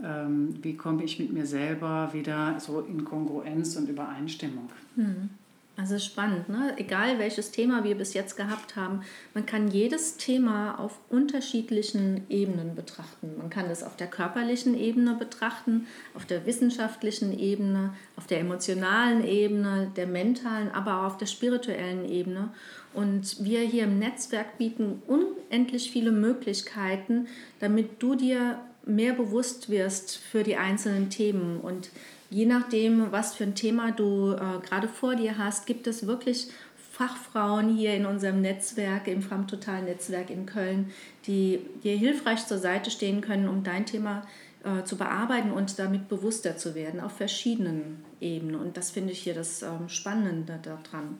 Ähm, 0.04 0.54
wie 0.62 0.76
komme 0.76 1.04
ich 1.04 1.18
mit 1.18 1.32
mir 1.32 1.46
selber 1.46 2.10
wieder 2.12 2.60
so 2.60 2.80
in 2.80 3.04
Kongruenz 3.04 3.76
und 3.76 3.88
Übereinstimmung? 3.88 4.68
Mhm. 4.94 5.30
Also 5.78 5.99
spannend, 5.99 6.49
ne? 6.49 6.73
egal 6.78 7.18
welches 7.18 7.50
Thema 7.50 7.85
wir 7.85 7.97
bis 7.97 8.14
jetzt 8.14 8.35
gehabt 8.35 8.76
haben, 8.76 9.02
man 9.35 9.45
kann 9.45 9.68
jedes 9.68 10.16
Thema 10.16 10.78
auf 10.80 10.99
unterschiedlichen 11.11 12.25
Ebenen 12.30 12.75
betrachten. 12.75 13.37
Man 13.37 13.50
kann 13.50 13.66
es 13.66 13.83
auf 13.83 13.95
der 13.95 14.06
körperlichen 14.06 14.78
Ebene 14.78 15.14
betrachten, 15.14 15.87
auf 16.14 16.25
der 16.25 16.47
wissenschaftlichen 16.47 17.38
Ebene, 17.38 17.92
auf 18.16 18.26
der 18.26 18.40
emotionalen 18.40 19.23
Ebene, 19.23 19.92
der 19.97 20.06
mentalen, 20.06 20.71
aber 20.71 21.00
auch 21.00 21.09
auf 21.09 21.18
der 21.18 21.26
spirituellen 21.26 22.09
Ebene. 22.09 22.49
Und 22.95 23.45
wir 23.45 23.61
hier 23.61 23.85
im 23.85 23.99
Netzwerk 23.99 24.56
bieten 24.56 25.02
unendlich 25.06 25.90
viele 25.90 26.11
Möglichkeiten, 26.11 27.26
damit 27.61 28.02
du 28.02 28.14
dir 28.14 28.59
mehr 28.87 29.12
bewusst 29.12 29.68
wirst 29.68 30.16
für 30.16 30.42
die 30.42 30.56
einzelnen 30.56 31.11
Themen 31.11 31.61
und 31.61 31.90
je 32.30 32.47
nachdem, 32.47 33.12
was 33.12 33.35
für 33.35 33.45
ein 33.45 33.54
Thema 33.54 33.92
du 33.92 34.33
äh, 34.33 34.61
gerade 34.66 34.88
vor 34.88 35.14
dir 35.14 35.38
hast, 35.38 35.66
gibt 35.66 35.87
es 35.87 36.06
wirklich 36.06 36.49
Fachfrauen 36.92 37.76
hier 37.76 37.95
in 37.95 38.06
unserem 38.06 38.40
Netzwerk, 38.40 39.06
im 39.06 39.21
Fram 39.21 39.47
Total 39.47 39.83
Netzwerk 39.83 40.30
in 40.30 40.47
Köln, 40.47 40.90
die 41.26 41.61
dir 41.85 41.97
hilfreich 41.97 42.47
zur 42.47 42.59
Seite 42.59 42.90
stehen 42.90 43.21
können, 43.21 43.49
um 43.49 43.62
dein 43.62 43.85
Thema 43.85 44.26
äh, 44.64 44.83
zu 44.85 44.97
bearbeiten 44.97 45.52
und 45.52 45.78
damit 45.78 46.09
bewusster 46.09 46.56
zu 46.56 46.75
werden 46.75 47.00
auf 47.00 47.12
verschiedenen 47.12 48.02
Ebenen. 48.21 48.56
Und 48.56 48.76
das 48.76 48.90
finde 48.90 49.12
ich 49.12 49.21
hier 49.21 49.35
das 49.35 49.62
ähm, 49.62 49.88
Spannende 49.88 50.59
daran. 50.62 51.18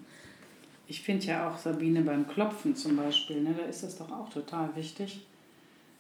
Ich 0.89 1.03
finde 1.03 1.27
ja 1.27 1.51
auch, 1.51 1.59
Sabine, 1.59 2.03
beim 2.03 2.27
Klopfen 2.27 2.75
zum 2.75 2.97
Beispiel, 2.97 3.43
ne, 3.43 3.55
da 3.57 3.65
ist 3.65 3.83
das 3.83 3.99
doch 3.99 4.11
auch 4.11 4.31
total 4.31 4.75
wichtig, 4.77 5.27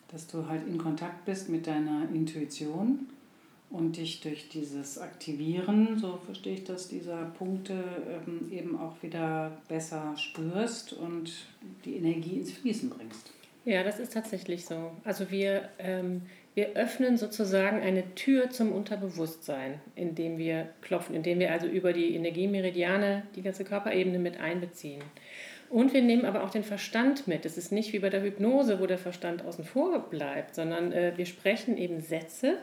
dass 0.08 0.26
du 0.26 0.48
halt 0.48 0.66
in 0.66 0.78
Kontakt 0.78 1.24
bist 1.24 1.48
mit 1.48 1.66
deiner 1.66 2.08
Intuition 2.14 3.08
und 3.70 3.96
dich 3.96 4.20
durch 4.20 4.48
dieses 4.48 4.98
Aktivieren, 4.98 5.98
so 5.98 6.18
verstehe 6.24 6.54
ich 6.54 6.64
das, 6.64 6.88
dieser 6.88 7.24
Punkte 7.38 7.74
ähm, 8.08 8.50
eben 8.52 8.78
auch 8.78 9.02
wieder 9.02 9.52
besser 9.68 10.14
spürst 10.16 10.92
und 10.92 11.32
die 11.84 11.96
Energie 11.96 12.38
ins 12.38 12.52
Fließen 12.52 12.90
bringst. 12.90 13.32
Ja, 13.64 13.82
das 13.82 13.98
ist 13.98 14.12
tatsächlich 14.12 14.64
so. 14.64 14.92
Also 15.04 15.30
wir 15.30 15.68
ähm, 15.78 16.22
wir 16.56 16.68
öffnen 16.68 17.18
sozusagen 17.18 17.82
eine 17.82 18.14
Tür 18.14 18.48
zum 18.48 18.72
Unterbewusstsein, 18.72 19.78
indem 19.94 20.38
wir 20.38 20.70
klopfen, 20.80 21.14
indem 21.14 21.38
wir 21.38 21.52
also 21.52 21.66
über 21.66 21.92
die 21.92 22.14
Energiemeridiane 22.14 23.24
die 23.36 23.42
ganze 23.42 23.62
Körperebene 23.62 24.18
mit 24.18 24.40
einbeziehen. 24.40 25.02
Und 25.68 25.92
wir 25.92 26.00
nehmen 26.00 26.24
aber 26.24 26.42
auch 26.44 26.48
den 26.48 26.64
Verstand 26.64 27.28
mit. 27.28 27.44
Es 27.44 27.58
ist 27.58 27.72
nicht 27.72 27.92
wie 27.92 27.98
bei 27.98 28.08
der 28.08 28.22
Hypnose, 28.22 28.80
wo 28.80 28.86
der 28.86 28.96
Verstand 28.96 29.44
außen 29.44 29.66
vor 29.66 30.08
bleibt, 30.08 30.54
sondern 30.54 30.92
äh, 30.92 31.12
wir 31.16 31.26
sprechen 31.26 31.76
eben 31.76 32.00
Sätze, 32.00 32.56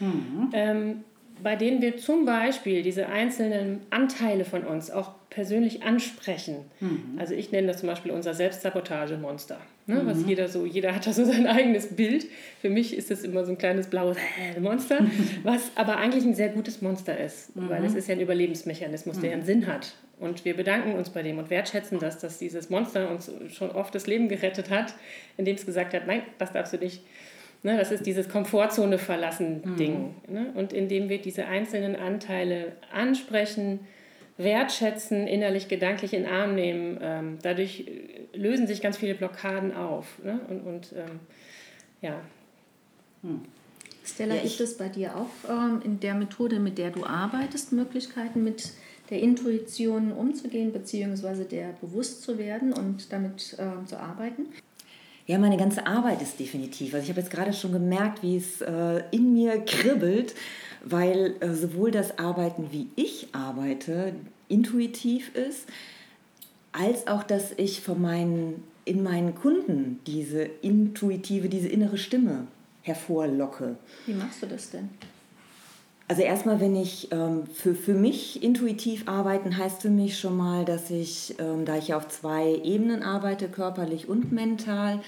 mhm. 0.00 0.50
ähm, 0.52 1.04
bei 1.42 1.56
denen 1.56 1.80
wir 1.80 1.96
zum 1.96 2.24
Beispiel 2.24 2.82
diese 2.82 3.08
einzelnen 3.08 3.80
Anteile 3.90 4.44
von 4.44 4.64
uns 4.64 4.90
auch 4.90 5.12
persönlich 5.30 5.82
ansprechen. 5.82 6.56
Mhm. 6.80 7.16
Also 7.18 7.34
ich 7.34 7.52
nenne 7.52 7.68
das 7.68 7.78
zum 7.78 7.88
Beispiel 7.88 8.10
unser 8.12 8.34
Selbstsabotagemonster. 8.34 9.58
Ne? 9.86 10.02
Mhm. 10.02 10.06
Was 10.06 10.26
jeder 10.26 10.48
so, 10.48 10.66
jeder 10.66 10.94
hat 10.94 11.06
da 11.06 11.12
so 11.12 11.24
sein 11.32 11.46
eigenes 11.46 11.94
Bild. 11.94 12.26
Für 12.60 12.68
mich 12.68 12.96
ist 12.96 13.10
das 13.10 13.22
immer 13.22 13.44
so 13.44 13.52
ein 13.52 13.58
kleines 13.58 13.86
blaues 13.86 14.16
Monster, 14.60 15.06
was 15.42 15.70
aber 15.76 15.96
eigentlich 15.96 16.24
ein 16.24 16.34
sehr 16.34 16.48
gutes 16.48 16.82
Monster 16.82 17.18
ist, 17.18 17.54
mhm. 17.56 17.68
weil 17.68 17.84
es 17.84 17.94
ist 17.94 18.08
ja 18.08 18.14
ein 18.14 18.20
Überlebensmechanismus, 18.20 19.20
der 19.20 19.32
einen 19.32 19.44
Sinn 19.44 19.66
hat. 19.66 19.94
Und 20.18 20.44
wir 20.44 20.54
bedanken 20.54 20.92
uns 20.96 21.08
bei 21.08 21.22
dem 21.22 21.38
und 21.38 21.48
wertschätzen 21.48 21.98
das, 21.98 22.18
dass 22.18 22.38
dieses 22.38 22.68
Monster 22.68 23.10
uns 23.10 23.30
schon 23.54 23.70
oft 23.70 23.94
das 23.94 24.06
Leben 24.06 24.28
gerettet 24.28 24.68
hat, 24.68 24.92
indem 25.38 25.54
es 25.54 25.64
gesagt 25.64 25.94
hat, 25.94 26.06
nein, 26.06 26.22
das 26.36 26.52
darfst 26.52 26.74
du 26.74 26.76
nicht. 26.76 27.02
Ne, 27.62 27.76
das 27.76 27.92
ist 27.92 28.06
dieses 28.06 28.28
Komfortzone 28.28 28.98
verlassen 28.98 29.76
Ding. 29.76 30.14
Mhm. 30.26 30.34
Ne? 30.34 30.52
Und 30.54 30.72
indem 30.72 31.10
wir 31.10 31.20
diese 31.20 31.46
einzelnen 31.46 31.94
Anteile 31.94 32.72
ansprechen, 32.90 33.80
wertschätzen, 34.42 35.26
innerlich, 35.26 35.68
gedanklich 35.68 36.14
in 36.14 36.22
den 36.22 36.32
Arm 36.32 36.54
nehmen. 36.54 36.98
Ähm, 37.02 37.38
dadurch 37.42 37.86
äh, 37.86 38.36
lösen 38.36 38.66
sich 38.66 38.80
ganz 38.80 38.96
viele 38.96 39.14
Blockaden 39.14 39.74
auf. 39.74 40.06
Ne? 40.24 40.40
Und, 40.48 40.60
und 40.62 40.92
ähm, 40.96 41.20
ja. 42.00 42.20
Hm. 43.22 43.42
Stella, 44.04 44.36
ja, 44.36 44.42
gibt 44.42 44.60
es 44.60 44.76
bei 44.76 44.88
dir 44.88 45.14
auch 45.14 45.28
ähm, 45.48 45.82
in 45.84 46.00
der 46.00 46.14
Methode, 46.14 46.58
mit 46.58 46.78
der 46.78 46.90
du 46.90 47.04
arbeitest, 47.04 47.72
Möglichkeiten 47.72 48.42
mit 48.42 48.72
der 49.10 49.20
Intuition 49.20 50.12
umzugehen, 50.12 50.72
beziehungsweise 50.72 51.44
der 51.44 51.74
bewusst 51.80 52.22
zu 52.22 52.38
werden 52.38 52.72
und 52.72 53.12
damit 53.12 53.56
ähm, 53.58 53.86
zu 53.86 53.98
arbeiten? 53.98 54.46
Ja, 55.30 55.38
meine 55.38 55.56
ganze 55.56 55.86
Arbeit 55.86 56.22
ist 56.22 56.40
definitiv. 56.40 56.94
Also 56.94 57.04
ich 57.04 57.10
habe 57.10 57.20
jetzt 57.20 57.30
gerade 57.30 57.52
schon 57.52 57.72
gemerkt, 57.72 58.22
wie 58.22 58.36
es 58.36 58.60
äh, 58.60 59.02
in 59.12 59.32
mir 59.32 59.64
kribbelt 59.64 60.34
weil 60.84 61.36
äh, 61.40 61.54
sowohl 61.54 61.90
das 61.90 62.18
Arbeiten, 62.18 62.68
wie 62.70 62.88
ich 62.96 63.28
arbeite, 63.32 64.14
intuitiv 64.48 65.34
ist, 65.34 65.66
als 66.72 67.06
auch, 67.06 67.22
dass 67.22 67.52
ich 67.56 67.80
von 67.80 68.00
meinen, 68.00 68.62
in 68.84 69.02
meinen 69.02 69.34
Kunden 69.34 70.00
diese 70.06 70.42
intuitive, 70.42 71.48
diese 71.48 71.68
innere 71.68 71.98
Stimme 71.98 72.46
hervorlocke. 72.82 73.76
Wie 74.06 74.14
machst 74.14 74.42
du 74.42 74.46
das 74.46 74.70
denn? 74.70 74.88
Also 76.10 76.22
erstmal, 76.22 76.58
wenn 76.58 76.74
ich 76.74 77.12
ähm, 77.12 77.46
für, 77.46 77.72
für 77.72 77.94
mich 77.94 78.42
intuitiv 78.42 79.06
arbeiten, 79.06 79.56
heißt 79.56 79.80
für 79.80 79.90
mich 79.90 80.18
schon 80.18 80.36
mal, 80.36 80.64
dass 80.64 80.90
ich, 80.90 81.36
ähm, 81.38 81.64
da 81.64 81.76
ich 81.76 81.86
ja 81.86 81.98
auf 81.98 82.08
zwei 82.08 82.60
Ebenen 82.64 83.04
arbeite, 83.04 83.46
körperlich 83.46 84.08
und 84.08 84.32
mental, 84.32 85.02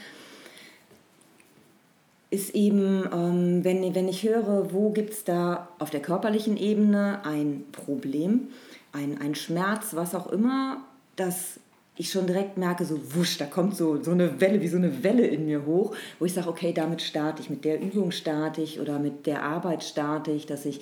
ist 2.31 2.55
eben, 2.55 3.03
ähm, 3.13 3.65
wenn, 3.65 3.97
wenn 3.97 4.07
ich 4.07 4.23
höre, 4.23 4.73
wo 4.73 4.91
gibt 4.91 5.13
es 5.13 5.25
da 5.25 5.71
auf 5.81 5.91
der 5.91 6.03
körperlichen 6.03 6.57
Ebene 6.57 7.23
ein 7.25 7.65
Problem, 7.73 8.51
ein, 8.93 9.21
ein 9.21 9.35
Schmerz, 9.35 9.97
was 9.97 10.15
auch 10.15 10.31
immer, 10.31 10.85
dass 11.17 11.59
ich 12.03 12.11
schon 12.11 12.27
direkt 12.27 12.59
merke, 12.59 12.85
so 12.85 13.01
wusch, 13.15 13.39
da 13.39 13.47
kommt 13.47 13.77
so, 13.77 14.03
so 14.03 14.11
eine 14.11 14.41
Welle, 14.41 14.61
wie 14.61 14.69
so 14.69 14.77
eine 14.77 15.03
Welle 15.03 15.27
in 15.27 15.47
mir 15.47 15.65
hoch, 15.65 15.95
wo 16.19 16.25
ich 16.25 16.35
sage, 16.35 16.49
okay, 16.49 16.73
damit 16.73 17.01
starte 17.01 17.43
ich, 17.43 17.49
mit 17.49 17.65
der 17.65 17.81
Übung 17.81 18.11
starte 18.11 18.61
ich 18.61 18.81
oder 18.81 18.99
mit 18.99 19.27
der 19.27 19.43
Arbeit 19.43 19.83
starte 19.83 20.31
ich, 20.31 20.47
dass 20.47 20.67
ich 20.67 20.81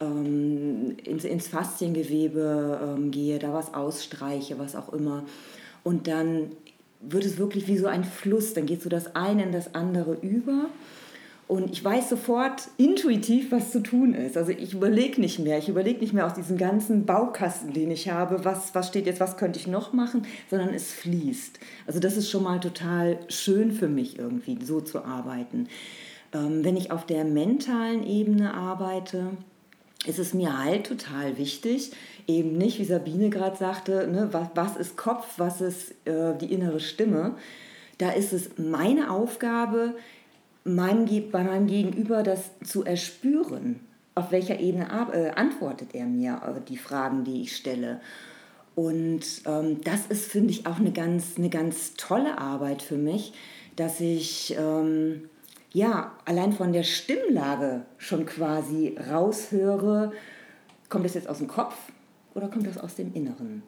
ähm, 0.00 0.96
ins, 1.04 1.24
ins 1.24 1.48
Fasziengewebe 1.48 2.80
ähm, 2.82 3.10
gehe, 3.10 3.38
da 3.38 3.52
was 3.52 3.74
ausstreiche, 3.74 4.58
was 4.58 4.76
auch 4.76 4.92
immer. 4.92 5.24
Und 5.84 6.06
dann 6.06 6.52
wird 7.00 7.24
es 7.24 7.38
wirklich 7.38 7.66
wie 7.66 7.78
so 7.78 7.86
ein 7.86 8.04
Fluss, 8.04 8.54
dann 8.54 8.66
geht 8.66 8.82
so 8.82 8.88
das 8.88 9.16
eine 9.16 9.44
in 9.44 9.52
das 9.52 9.74
andere 9.74 10.14
über. 10.20 10.66
Und 11.48 11.70
ich 11.72 11.82
weiß 11.82 12.10
sofort 12.10 12.68
intuitiv, 12.76 13.52
was 13.52 13.72
zu 13.72 13.80
tun 13.80 14.12
ist. 14.12 14.36
Also 14.36 14.52
ich 14.52 14.74
überlege 14.74 15.18
nicht 15.18 15.38
mehr. 15.38 15.56
Ich 15.56 15.70
überlege 15.70 16.00
nicht 16.00 16.12
mehr 16.12 16.26
aus 16.26 16.34
diesem 16.34 16.58
ganzen 16.58 17.06
Baukasten, 17.06 17.72
den 17.72 17.90
ich 17.90 18.10
habe, 18.10 18.44
was, 18.44 18.74
was 18.74 18.88
steht 18.88 19.06
jetzt, 19.06 19.18
was 19.18 19.38
könnte 19.38 19.58
ich 19.58 19.66
noch 19.66 19.94
machen, 19.94 20.26
sondern 20.50 20.74
es 20.74 20.92
fließt. 20.92 21.58
Also 21.86 22.00
das 22.00 22.18
ist 22.18 22.28
schon 22.28 22.42
mal 22.42 22.60
total 22.60 23.18
schön 23.28 23.72
für 23.72 23.88
mich 23.88 24.18
irgendwie, 24.18 24.58
so 24.62 24.82
zu 24.82 25.06
arbeiten. 25.06 25.68
Ähm, 26.34 26.64
wenn 26.64 26.76
ich 26.76 26.92
auf 26.92 27.06
der 27.06 27.24
mentalen 27.24 28.06
Ebene 28.06 28.52
arbeite, 28.52 29.30
ist 30.04 30.18
es 30.18 30.34
mir 30.34 30.62
halt 30.62 30.86
total 30.86 31.38
wichtig, 31.38 31.92
eben 32.26 32.58
nicht, 32.58 32.78
wie 32.78 32.84
Sabine 32.84 33.30
gerade 33.30 33.56
sagte, 33.56 34.06
ne, 34.06 34.28
was, 34.32 34.48
was 34.54 34.76
ist 34.76 34.98
Kopf, 34.98 35.26
was 35.38 35.62
ist 35.62 35.92
äh, 36.04 36.36
die 36.38 36.52
innere 36.52 36.80
Stimme. 36.80 37.36
Da 37.96 38.10
ist 38.10 38.34
es 38.34 38.50
meine 38.58 39.10
Aufgabe, 39.10 39.94
meinem, 40.74 41.06
bei 41.30 41.44
meinem 41.44 41.66
Gegenüber 41.66 42.22
das 42.22 42.50
zu 42.64 42.84
erspüren. 42.84 43.80
Auf 44.14 44.32
welcher 44.32 44.58
Ebene 44.58 44.88
äh, 45.12 45.30
antwortet 45.30 45.94
er 45.94 46.06
mir 46.06 46.40
äh, 46.44 46.60
die 46.68 46.76
Fragen, 46.76 47.24
die 47.24 47.42
ich 47.42 47.56
stelle. 47.56 48.00
Und 48.74 49.42
ähm, 49.46 49.80
das 49.82 50.06
ist, 50.08 50.30
finde 50.30 50.50
ich, 50.50 50.66
auch 50.66 50.78
eine 50.78 50.92
ganz, 50.92 51.36
eine 51.36 51.50
ganz 51.50 51.94
tolle 51.94 52.38
Arbeit 52.38 52.82
für 52.82 52.96
mich, 52.96 53.32
dass 53.76 54.00
ich 54.00 54.56
ähm, 54.58 55.28
ja 55.72 56.12
allein 56.24 56.52
von 56.52 56.72
der 56.72 56.84
Stimmlage 56.84 57.82
schon 57.96 58.26
quasi 58.26 58.96
raushöre, 59.10 60.12
kommt 60.88 61.04
das 61.04 61.14
jetzt 61.14 61.28
aus 61.28 61.38
dem 61.38 61.48
Kopf 61.48 61.74
oder 62.34 62.48
kommt 62.48 62.66
das 62.66 62.78
aus 62.78 62.94
dem 62.94 63.14
Inneren? 63.14 63.62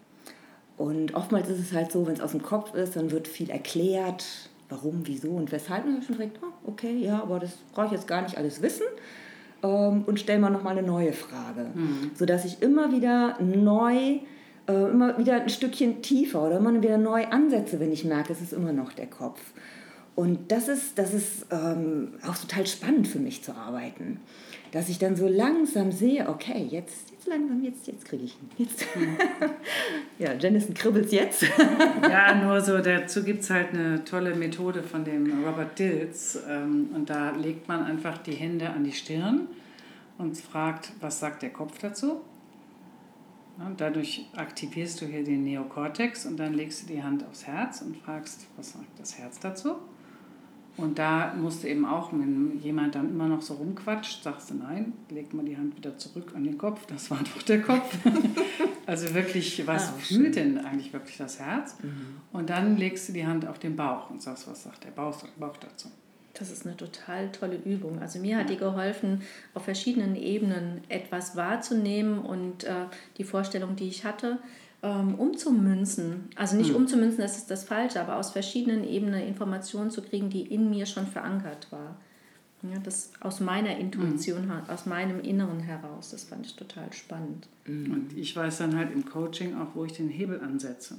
Und 0.76 1.14
oftmals 1.14 1.48
ist 1.48 1.60
es 1.60 1.72
halt 1.72 1.92
so, 1.92 2.06
wenn 2.06 2.14
es 2.14 2.20
aus 2.20 2.30
dem 2.30 2.42
Kopf 2.42 2.74
ist, 2.74 2.96
dann 2.96 3.10
wird 3.10 3.28
viel 3.28 3.50
erklärt, 3.50 4.24
warum, 4.70 5.02
wieso 5.04 5.30
und 5.30 5.52
weshalb. 5.52 5.85
Und 5.85 5.98
ich 5.98 6.06
schon 6.06 6.16
direkt, 6.16 6.40
oh, 6.42 6.70
okay, 6.70 6.96
ja, 6.96 7.22
aber 7.22 7.38
das 7.38 7.52
brauche 7.72 7.87
ich 7.87 7.92
jetzt 7.92 8.09
gar 8.09 8.22
nicht 8.22 8.38
alles 8.38 8.62
wissen. 8.62 8.87
Ähm, 9.62 10.04
und 10.06 10.18
stelle 10.18 10.38
mal 10.38 10.50
nochmal 10.50 10.78
eine 10.78 10.87
neue 10.87 11.12
Frage. 11.12 11.70
Mhm. 11.74 12.12
Sodass 12.14 12.44
ich 12.44 12.62
immer 12.62 12.92
wieder 12.92 13.40
neu, 13.40 14.20
äh, 14.66 14.90
immer 14.90 15.18
wieder 15.18 15.42
ein 15.42 15.48
Stückchen 15.48 16.02
tiefer 16.02 16.46
oder 16.46 16.56
immer 16.59 16.80
wieder 16.83 16.98
neu 16.98 17.26
ansetze, 17.26 17.80
wenn 17.80 17.92
ich 17.92 18.04
merke, 18.04 18.33
es 18.33 18.40
ist 18.40 18.52
immer 18.52 18.72
noch 18.72 18.92
der 18.92 19.06
Kopf. 19.06 19.40
Und 20.16 20.50
das 20.50 20.68
ist, 20.68 20.98
das 20.98 21.14
ist 21.14 21.46
ähm, 21.50 22.14
auch 22.26 22.37
total 22.37 22.66
spannend 22.66 23.09
für 23.09 23.18
mich 23.18 23.42
zu 23.42 23.54
arbeiten. 23.54 24.20
Dass 24.72 24.88
ich 24.88 24.98
dann 24.98 25.16
so 25.16 25.26
langsam 25.26 25.92
sehe, 25.92 26.28
okay, 26.28 26.66
jetzt, 26.68 27.10
jetzt 27.20 27.28
langsam, 27.28 27.62
jetzt, 27.62 27.87
jetzt 27.87 28.04
kriege 28.06 28.24
ich 28.24 28.37
ihn. 28.40 28.50
Jetzt. 28.56 28.87
ja, 30.18 30.33
Jennison 30.33 30.74
kribbelt 30.74 31.12
jetzt. 31.12 31.44
ja, 32.02 32.35
nur 32.35 32.61
so, 32.61 32.78
dazu 32.78 33.22
gibt 33.22 33.42
es 33.42 33.50
halt 33.50 33.74
eine 33.74 34.02
tolle 34.04 34.35
Methode 34.35 34.83
von 34.83 35.04
dem 35.04 35.44
Robert 35.44 35.78
Dills. 35.78 36.38
Ähm, 36.48 36.88
und 36.94 37.11
da 37.11 37.33
legt 37.33 37.68
man 37.68 37.85
einfach 37.85 38.18
die 38.18 38.33
Hände 38.33 38.70
an 38.70 38.85
die 38.85 38.92
Stirn 38.92 39.48
und 40.16 40.37
fragt, 40.38 40.92
was 41.00 41.20
sagt 41.20 41.42
der 41.42 41.50
Kopf 41.50 41.78
dazu? 41.78 42.22
Und 43.59 43.80
dadurch 43.80 44.26
aktivierst 44.35 45.02
du 45.02 45.06
hier 45.06 45.22
den 45.22 45.44
Neokortex 45.44 46.24
und 46.24 46.38
dann 46.38 46.54
legst 46.54 46.83
du 46.83 46.94
die 46.94 47.02
Hand 47.02 47.26
aufs 47.26 47.46
Herz 47.46 47.83
und 47.83 47.98
fragst, 47.98 48.46
was 48.56 48.72
sagt 48.72 48.98
das 48.98 49.18
Herz 49.18 49.38
dazu? 49.38 49.76
Und 50.80 50.98
da 50.98 51.34
musst 51.34 51.62
du 51.62 51.68
eben 51.68 51.84
auch, 51.84 52.12
wenn 52.12 52.58
jemand 52.60 52.94
dann 52.94 53.10
immer 53.10 53.28
noch 53.28 53.42
so 53.42 53.54
rumquatscht, 53.54 54.22
sagst 54.22 54.50
du 54.50 54.54
nein, 54.54 54.92
leg 55.10 55.32
mal 55.34 55.44
die 55.44 55.56
Hand 55.56 55.76
wieder 55.76 55.96
zurück 55.98 56.32
an 56.34 56.44
den 56.44 56.56
Kopf, 56.56 56.86
das 56.86 57.10
war 57.10 57.18
doch 57.34 57.42
der 57.42 57.60
Kopf. 57.60 57.96
also 58.86 59.14
wirklich, 59.14 59.66
was 59.66 59.88
ah, 59.88 59.92
fühlt 59.98 60.36
denn 60.36 60.58
eigentlich 60.58 60.92
wirklich 60.92 61.18
das 61.18 61.38
Herz? 61.38 61.76
Mhm. 61.82 62.20
Und 62.32 62.50
dann 62.50 62.76
legst 62.76 63.08
du 63.08 63.12
die 63.12 63.26
Hand 63.26 63.46
auf 63.46 63.58
den 63.58 63.76
Bauch 63.76 64.10
und 64.10 64.22
sagst, 64.22 64.48
was 64.48 64.62
sagt 64.62 64.84
der 64.84 64.90
Bauch, 64.90 65.22
Bauch 65.38 65.56
dazu? 65.58 65.88
Das 66.34 66.50
ist 66.50 66.64
eine 66.64 66.76
total 66.76 67.30
tolle 67.32 67.56
Übung. 67.56 67.98
Also 67.98 68.18
mir 68.18 68.38
hat 68.38 68.48
die 68.48 68.56
geholfen, 68.56 69.22
auf 69.52 69.64
verschiedenen 69.64 70.16
Ebenen 70.16 70.80
etwas 70.88 71.36
wahrzunehmen 71.36 72.18
und 72.20 72.64
äh, 72.64 72.86
die 73.18 73.24
Vorstellung, 73.24 73.76
die 73.76 73.88
ich 73.88 74.04
hatte, 74.04 74.38
ähm, 74.82 75.14
umzumünzen. 75.14 76.28
Also 76.36 76.56
nicht 76.56 76.70
mhm. 76.70 76.76
umzumünzen, 76.76 77.20
das 77.20 77.36
ist 77.36 77.50
das 77.50 77.64
Falsche, 77.64 78.00
aber 78.00 78.16
aus 78.16 78.30
verschiedenen 78.30 78.84
Ebenen 78.84 79.22
Informationen 79.26 79.90
zu 79.90 80.02
kriegen, 80.02 80.30
die 80.30 80.42
in 80.42 80.70
mir 80.70 80.86
schon 80.86 81.06
verankert 81.06 81.70
war. 81.70 81.96
Ja, 82.62 82.78
das 82.78 83.12
aus 83.20 83.40
meiner 83.40 83.78
Intuition, 83.78 84.46
mhm. 84.46 84.52
aus 84.68 84.84
meinem 84.84 85.20
Inneren 85.20 85.60
heraus, 85.60 86.10
das 86.10 86.24
fand 86.24 86.44
ich 86.44 86.56
total 86.56 86.92
spannend. 86.92 87.48
Mhm. 87.66 87.92
Und 87.92 88.18
ich 88.18 88.36
weiß 88.36 88.58
dann 88.58 88.76
halt 88.76 88.92
im 88.92 89.06
Coaching 89.06 89.56
auch, 89.56 89.74
wo 89.74 89.84
ich 89.84 89.92
den 89.92 90.08
Hebel 90.08 90.40
ansetze. 90.40 90.98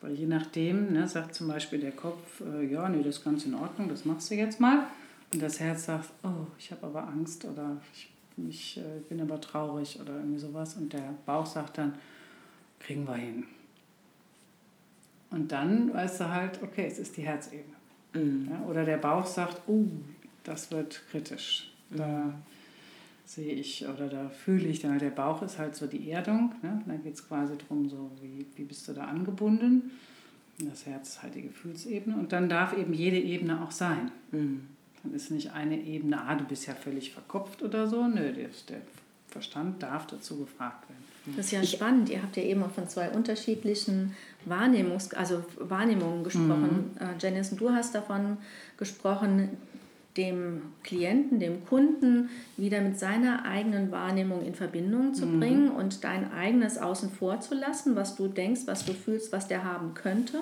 Weil 0.00 0.14
je 0.14 0.26
nachdem, 0.26 0.92
ne, 0.92 1.08
sagt 1.08 1.34
zum 1.34 1.48
Beispiel 1.48 1.80
der 1.80 1.92
Kopf, 1.92 2.40
äh, 2.40 2.70
ja, 2.70 2.88
nee, 2.88 3.02
das 3.02 3.16
ist 3.16 3.24
ganz 3.24 3.44
in 3.44 3.54
Ordnung, 3.54 3.88
das 3.88 4.04
machst 4.04 4.30
du 4.30 4.34
jetzt 4.34 4.60
mal. 4.60 4.86
Und 5.32 5.42
das 5.42 5.58
Herz 5.58 5.86
sagt, 5.86 6.10
oh, 6.22 6.46
ich 6.58 6.70
habe 6.70 6.86
aber 6.86 7.08
Angst 7.08 7.44
oder 7.44 7.80
ich, 7.92 8.12
ich 8.48 8.76
äh, 8.76 9.00
bin 9.08 9.20
aber 9.20 9.40
traurig 9.40 9.98
oder 10.00 10.14
irgendwie 10.16 10.38
sowas. 10.38 10.74
Und 10.74 10.92
der 10.92 11.14
Bauch 11.26 11.46
sagt 11.46 11.78
dann, 11.78 11.94
kriegen 12.84 13.06
wir 13.06 13.16
hin. 13.16 13.44
Und 15.30 15.50
dann 15.50 15.92
weißt 15.92 16.20
du 16.20 16.28
halt, 16.28 16.62
okay, 16.62 16.86
es 16.86 16.98
ist 16.98 17.16
die 17.16 17.22
Herzebene. 17.22 17.74
Mhm. 18.14 18.48
Ja, 18.50 18.66
oder 18.68 18.84
der 18.84 18.98
Bauch 18.98 19.26
sagt, 19.26 19.62
oh, 19.66 19.86
das 20.44 20.70
wird 20.70 21.02
kritisch. 21.10 21.72
Da 21.90 22.34
sehe 23.26 23.54
ich 23.54 23.86
oder 23.88 24.08
da 24.08 24.28
fühle 24.28 24.68
ich 24.68 24.80
dann, 24.80 24.98
der 24.98 25.10
Bauch 25.10 25.42
ist 25.42 25.58
halt 25.58 25.74
so 25.74 25.86
die 25.86 26.10
Erdung. 26.10 26.54
Ne? 26.62 26.82
Da 26.86 26.94
geht 26.96 27.14
es 27.14 27.26
quasi 27.26 27.56
darum, 27.56 27.88
so 27.88 28.10
wie, 28.20 28.46
wie 28.54 28.64
bist 28.64 28.86
du 28.86 28.92
da 28.92 29.04
angebunden. 29.06 29.90
Das 30.58 30.86
Herz 30.86 31.08
ist 31.08 31.22
halt 31.22 31.34
die 31.34 31.42
Gefühlsebene. 31.42 32.16
Und 32.16 32.32
dann 32.32 32.48
darf 32.48 32.76
eben 32.76 32.92
jede 32.92 33.18
Ebene 33.18 33.62
auch 33.62 33.72
sein. 33.72 34.12
Mhm. 34.30 34.68
Dann 35.02 35.14
ist 35.14 35.30
nicht 35.30 35.52
eine 35.52 35.80
Ebene, 35.80 36.20
ah, 36.20 36.34
du 36.34 36.44
bist 36.44 36.66
ja 36.66 36.74
völlig 36.74 37.12
verkopft 37.12 37.62
oder 37.62 37.88
so. 37.88 38.06
Nö, 38.06 38.32
der, 38.32 38.50
der 38.68 38.82
Verstand 39.28 39.82
darf 39.82 40.06
dazu 40.06 40.38
gefragt 40.38 40.88
werden. 40.88 41.03
Das 41.26 41.46
ist 41.46 41.52
ja 41.52 41.64
spannend. 41.64 42.10
Ihr 42.10 42.22
habt 42.22 42.36
ja 42.36 42.42
eben 42.42 42.62
auch 42.62 42.70
von 42.70 42.88
zwei 42.88 43.10
unterschiedlichen 43.10 44.14
Wahrnehmungs 44.44 45.14
also 45.14 45.42
Wahrnehmungen 45.58 46.24
gesprochen. 46.24 46.90
Mhm. 46.94 47.06
Äh, 47.06 47.14
Janice, 47.18 47.52
und 47.52 47.60
du 47.60 47.70
hast 47.70 47.94
davon 47.94 48.36
gesprochen, 48.76 49.56
dem 50.16 50.62
Klienten, 50.84 51.40
dem 51.40 51.64
Kunden 51.64 52.30
wieder 52.56 52.80
mit 52.80 52.98
seiner 52.98 53.44
eigenen 53.44 53.90
Wahrnehmung 53.90 54.44
in 54.44 54.54
Verbindung 54.54 55.14
zu 55.14 55.26
mhm. 55.26 55.40
bringen 55.40 55.68
und 55.70 56.04
dein 56.04 56.32
eigenes 56.32 56.78
außen 56.78 57.10
vor 57.10 57.40
zu 57.40 57.54
lassen, 57.54 57.96
was 57.96 58.14
du 58.14 58.28
denkst, 58.28 58.62
was 58.66 58.84
du 58.84 58.92
fühlst, 58.92 59.32
was 59.32 59.48
der 59.48 59.64
haben 59.64 59.94
könnte. 59.94 60.40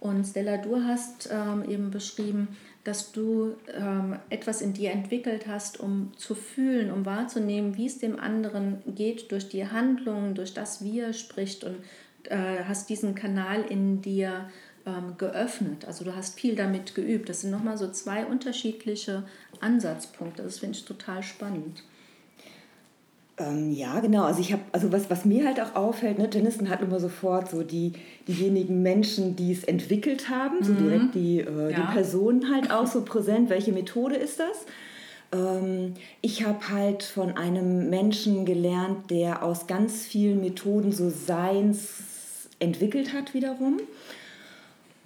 Und 0.00 0.26
Stella, 0.26 0.58
du 0.58 0.84
hast 0.84 1.28
ähm, 1.32 1.64
eben 1.68 1.90
beschrieben, 1.90 2.48
dass 2.88 3.12
du 3.12 3.54
ähm, 3.74 4.16
etwas 4.30 4.62
in 4.62 4.72
dir 4.72 4.92
entwickelt 4.92 5.46
hast, 5.46 5.78
um 5.78 6.12
zu 6.16 6.34
fühlen, 6.34 6.90
um 6.90 7.04
wahrzunehmen, 7.04 7.76
wie 7.76 7.84
es 7.84 7.98
dem 7.98 8.18
anderen 8.18 8.82
geht 8.86 9.30
durch 9.30 9.46
die 9.50 9.68
Handlungen, 9.68 10.34
durch 10.34 10.54
das, 10.54 10.82
wie 10.82 11.00
er 11.00 11.12
spricht 11.12 11.64
und 11.64 11.76
äh, 12.24 12.64
hast 12.64 12.88
diesen 12.88 13.14
Kanal 13.14 13.62
in 13.68 14.00
dir 14.00 14.48
ähm, 14.86 15.18
geöffnet. 15.18 15.84
Also 15.84 16.02
du 16.02 16.16
hast 16.16 16.40
viel 16.40 16.56
damit 16.56 16.94
geübt. 16.94 17.28
Das 17.28 17.42
sind 17.42 17.50
nochmal 17.50 17.76
so 17.76 17.90
zwei 17.90 18.24
unterschiedliche 18.24 19.24
Ansatzpunkte. 19.60 20.42
Das 20.42 20.58
finde 20.58 20.78
ich 20.78 20.86
total 20.86 21.22
spannend. 21.22 21.82
Ähm, 23.38 23.72
ja, 23.72 24.00
genau. 24.00 24.24
Also 24.24 24.40
ich 24.40 24.52
habe, 24.52 24.62
also 24.72 24.90
was, 24.90 25.10
was 25.10 25.24
mir 25.24 25.46
halt 25.46 25.60
auch 25.60 25.74
auffällt, 25.74 26.18
ne, 26.18 26.28
Jennison 26.32 26.68
hat 26.68 26.82
immer 26.82 26.98
sofort 26.98 27.50
so 27.50 27.62
die, 27.62 27.92
diejenigen 28.26 28.82
Menschen, 28.82 29.36
die 29.36 29.52
es 29.52 29.64
entwickelt 29.64 30.28
haben, 30.28 30.58
mhm. 30.60 30.64
so 30.64 30.74
direkt 30.74 31.14
die, 31.14 31.40
äh, 31.40 31.70
ja. 31.70 31.76
die 31.76 31.92
Personen 31.92 32.52
halt 32.52 32.70
auch 32.70 32.86
so 32.86 33.02
präsent. 33.02 33.50
Welche 33.50 33.72
Methode 33.72 34.16
ist 34.16 34.40
das? 34.40 34.66
Ähm, 35.32 35.94
ich 36.20 36.44
habe 36.44 36.68
halt 36.70 37.02
von 37.02 37.36
einem 37.36 37.90
Menschen 37.90 38.44
gelernt, 38.44 39.10
der 39.10 39.42
aus 39.42 39.66
ganz 39.66 40.04
vielen 40.04 40.40
Methoden 40.40 40.92
so 40.92 41.10
Seins 41.10 42.48
entwickelt 42.58 43.12
hat 43.12 43.34
wiederum 43.34 43.78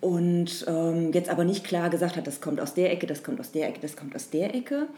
und 0.02 0.64
ähm, 0.66 1.12
jetzt 1.12 1.28
aber 1.30 1.44
nicht 1.44 1.64
klar 1.64 1.88
gesagt 1.88 2.16
hat, 2.16 2.26
das 2.26 2.40
kommt 2.40 2.60
aus 2.60 2.74
der 2.74 2.90
Ecke, 2.90 3.06
das 3.06 3.22
kommt 3.22 3.38
aus 3.38 3.52
der 3.52 3.68
Ecke, 3.68 3.78
das 3.80 3.96
kommt 3.96 4.16
aus 4.16 4.30
der 4.30 4.52
Ecke. 4.52 4.88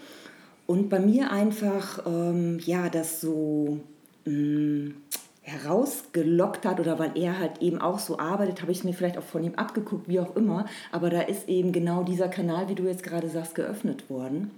Und 0.67 0.89
bei 0.89 0.99
mir 0.99 1.31
einfach, 1.31 2.07
ähm, 2.07 2.59
ja, 2.65 2.89
das 2.89 3.21
so 3.21 3.81
mh, 4.25 4.33
mm, 4.33 4.95
herausgelockt 5.43 6.65
hat 6.65 6.81
oder 6.81 6.99
weil 6.99 7.13
er 7.17 7.39
halt 7.39 7.61
eben 7.61 7.79
auch 7.79 7.99
so 7.99 8.19
arbeitet, 8.19 8.63
habe 8.63 8.73
ich 8.73 8.79
es 8.79 8.85
mir 8.85 8.95
vielleicht 8.95 9.19
auch 9.19 9.23
von 9.23 9.45
ihm 9.45 9.55
abgeguckt, 9.57 10.09
wie 10.09 10.21
auch 10.21 10.35
immer. 10.37 10.65
Aber 10.91 11.11
da 11.11 11.21
ist 11.21 11.49
eben 11.49 11.73
genau 11.73 12.03
dieser 12.03 12.29
Kanal, 12.29 12.69
wie 12.69 12.75
du 12.75 12.85
jetzt 12.85 13.03
gerade 13.03 13.29
sagst, 13.29 13.55
geöffnet 13.55 14.09
worden. 14.09 14.51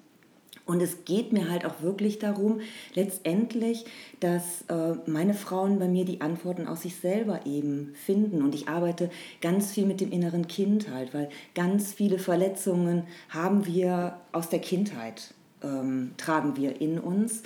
Und 0.65 0.83
es 0.83 1.05
geht 1.05 1.33
mir 1.33 1.49
halt 1.49 1.65
auch 1.65 1.81
wirklich 1.81 2.19
darum, 2.19 2.61
letztendlich, 2.95 3.85
dass 4.19 4.63
äh, 4.69 4.95
meine 5.07 5.35
Frauen 5.35 5.79
bei 5.79 5.87
mir 5.87 6.05
die 6.05 6.21
Antworten 6.21 6.67
aus 6.67 6.83
sich 6.83 6.97
selber 6.97 7.47
eben 7.47 7.95
finden. 7.95 8.43
Und 8.43 8.55
ich 8.55 8.69
arbeite 8.69 9.11
ganz 9.41 9.73
viel 9.73 9.87
mit 9.87 10.01
dem 10.01 10.11
inneren 10.11 10.49
Kind 10.49 10.91
halt, 10.91 11.15
weil 11.15 11.29
ganz 11.55 11.93
viele 11.93 12.19
Verletzungen 12.19 13.05
haben 13.29 13.65
wir 13.65 14.21
aus 14.33 14.49
der 14.49 14.59
Kindheit, 14.59 15.35
ähm, 15.63 16.13
tragen 16.17 16.57
wir 16.57 16.81
in 16.81 16.99
uns. 16.99 17.43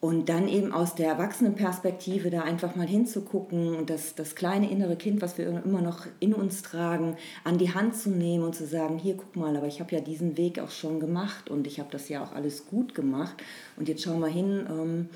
Und 0.00 0.28
dann 0.28 0.48
eben 0.48 0.70
aus 0.72 0.94
der 0.94 1.08
Erwachsenenperspektive 1.08 2.28
da 2.28 2.42
einfach 2.42 2.76
mal 2.76 2.86
hinzugucken 2.86 3.74
und 3.74 3.88
das, 3.88 4.14
das 4.14 4.34
kleine 4.34 4.70
innere 4.70 4.96
Kind, 4.96 5.22
was 5.22 5.38
wir 5.38 5.46
immer 5.64 5.80
noch 5.80 6.04
in 6.20 6.34
uns 6.34 6.60
tragen, 6.60 7.16
an 7.42 7.56
die 7.56 7.72
Hand 7.72 7.96
zu 7.96 8.10
nehmen 8.10 8.44
und 8.44 8.54
zu 8.54 8.66
sagen, 8.66 8.98
hier 8.98 9.16
guck 9.16 9.34
mal, 9.34 9.56
aber 9.56 9.66
ich 9.66 9.80
habe 9.80 9.94
ja 9.94 10.02
diesen 10.02 10.36
Weg 10.36 10.58
auch 10.58 10.70
schon 10.70 11.00
gemacht 11.00 11.48
und 11.48 11.66
ich 11.66 11.80
habe 11.80 11.88
das 11.90 12.10
ja 12.10 12.22
auch 12.22 12.32
alles 12.32 12.66
gut 12.66 12.94
gemacht 12.94 13.42
und 13.78 13.88
jetzt 13.88 14.02
schau 14.02 14.18
mal 14.18 14.30
hin 14.30 14.66
ähm, 14.68 15.08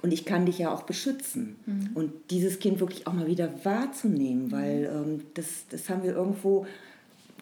und 0.00 0.10
ich 0.10 0.24
kann 0.24 0.46
dich 0.46 0.58
ja 0.58 0.72
auch 0.72 0.84
beschützen. 0.84 1.56
Mhm. 1.66 1.90
Und 1.92 2.12
dieses 2.30 2.60
Kind 2.60 2.80
wirklich 2.80 3.06
auch 3.06 3.12
mal 3.12 3.26
wieder 3.26 3.50
wahrzunehmen, 3.64 4.50
weil 4.50 4.90
ähm, 4.90 5.24
das, 5.34 5.66
das 5.68 5.90
haben 5.90 6.02
wir 6.02 6.14
irgendwo 6.14 6.66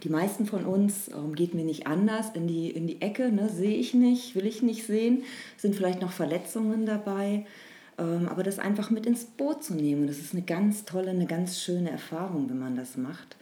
die 0.03 0.09
meisten 0.09 0.47
von 0.47 0.65
uns, 0.65 1.09
ähm, 1.09 1.35
geht 1.35 1.55
mir 1.55 1.65
nicht 1.65 1.87
anders, 1.87 2.31
in 2.35 2.47
die, 2.47 2.71
in 2.71 2.87
die 2.87 3.01
Ecke, 3.01 3.31
ne, 3.31 3.49
sehe 3.49 3.77
ich 3.77 3.95
nicht, 3.95 4.35
will 4.35 4.47
ich 4.47 4.63
nicht 4.63 4.87
sehen, 4.87 5.23
sind 5.57 5.75
vielleicht 5.75 6.01
noch 6.01 6.13
Verletzungen 6.13 6.87
dabei. 6.87 7.47
Ähm, 7.99 8.29
aber 8.29 8.43
das 8.43 8.59
einfach 8.59 8.91
mit 8.91 9.07
ins 9.07 9.25
Boot 9.25 9.63
zu 9.63 9.75
nehmen, 9.75 10.07
das 10.07 10.19
ist 10.19 10.33
eine 10.33 10.43
ganz 10.43 10.85
tolle, 10.85 11.11
eine 11.11 11.27
ganz 11.27 11.61
schöne 11.61 11.91
Erfahrung, 11.91 12.49
wenn 12.49 12.59
man 12.59 12.75
das 12.75 12.97
macht. 12.97 13.37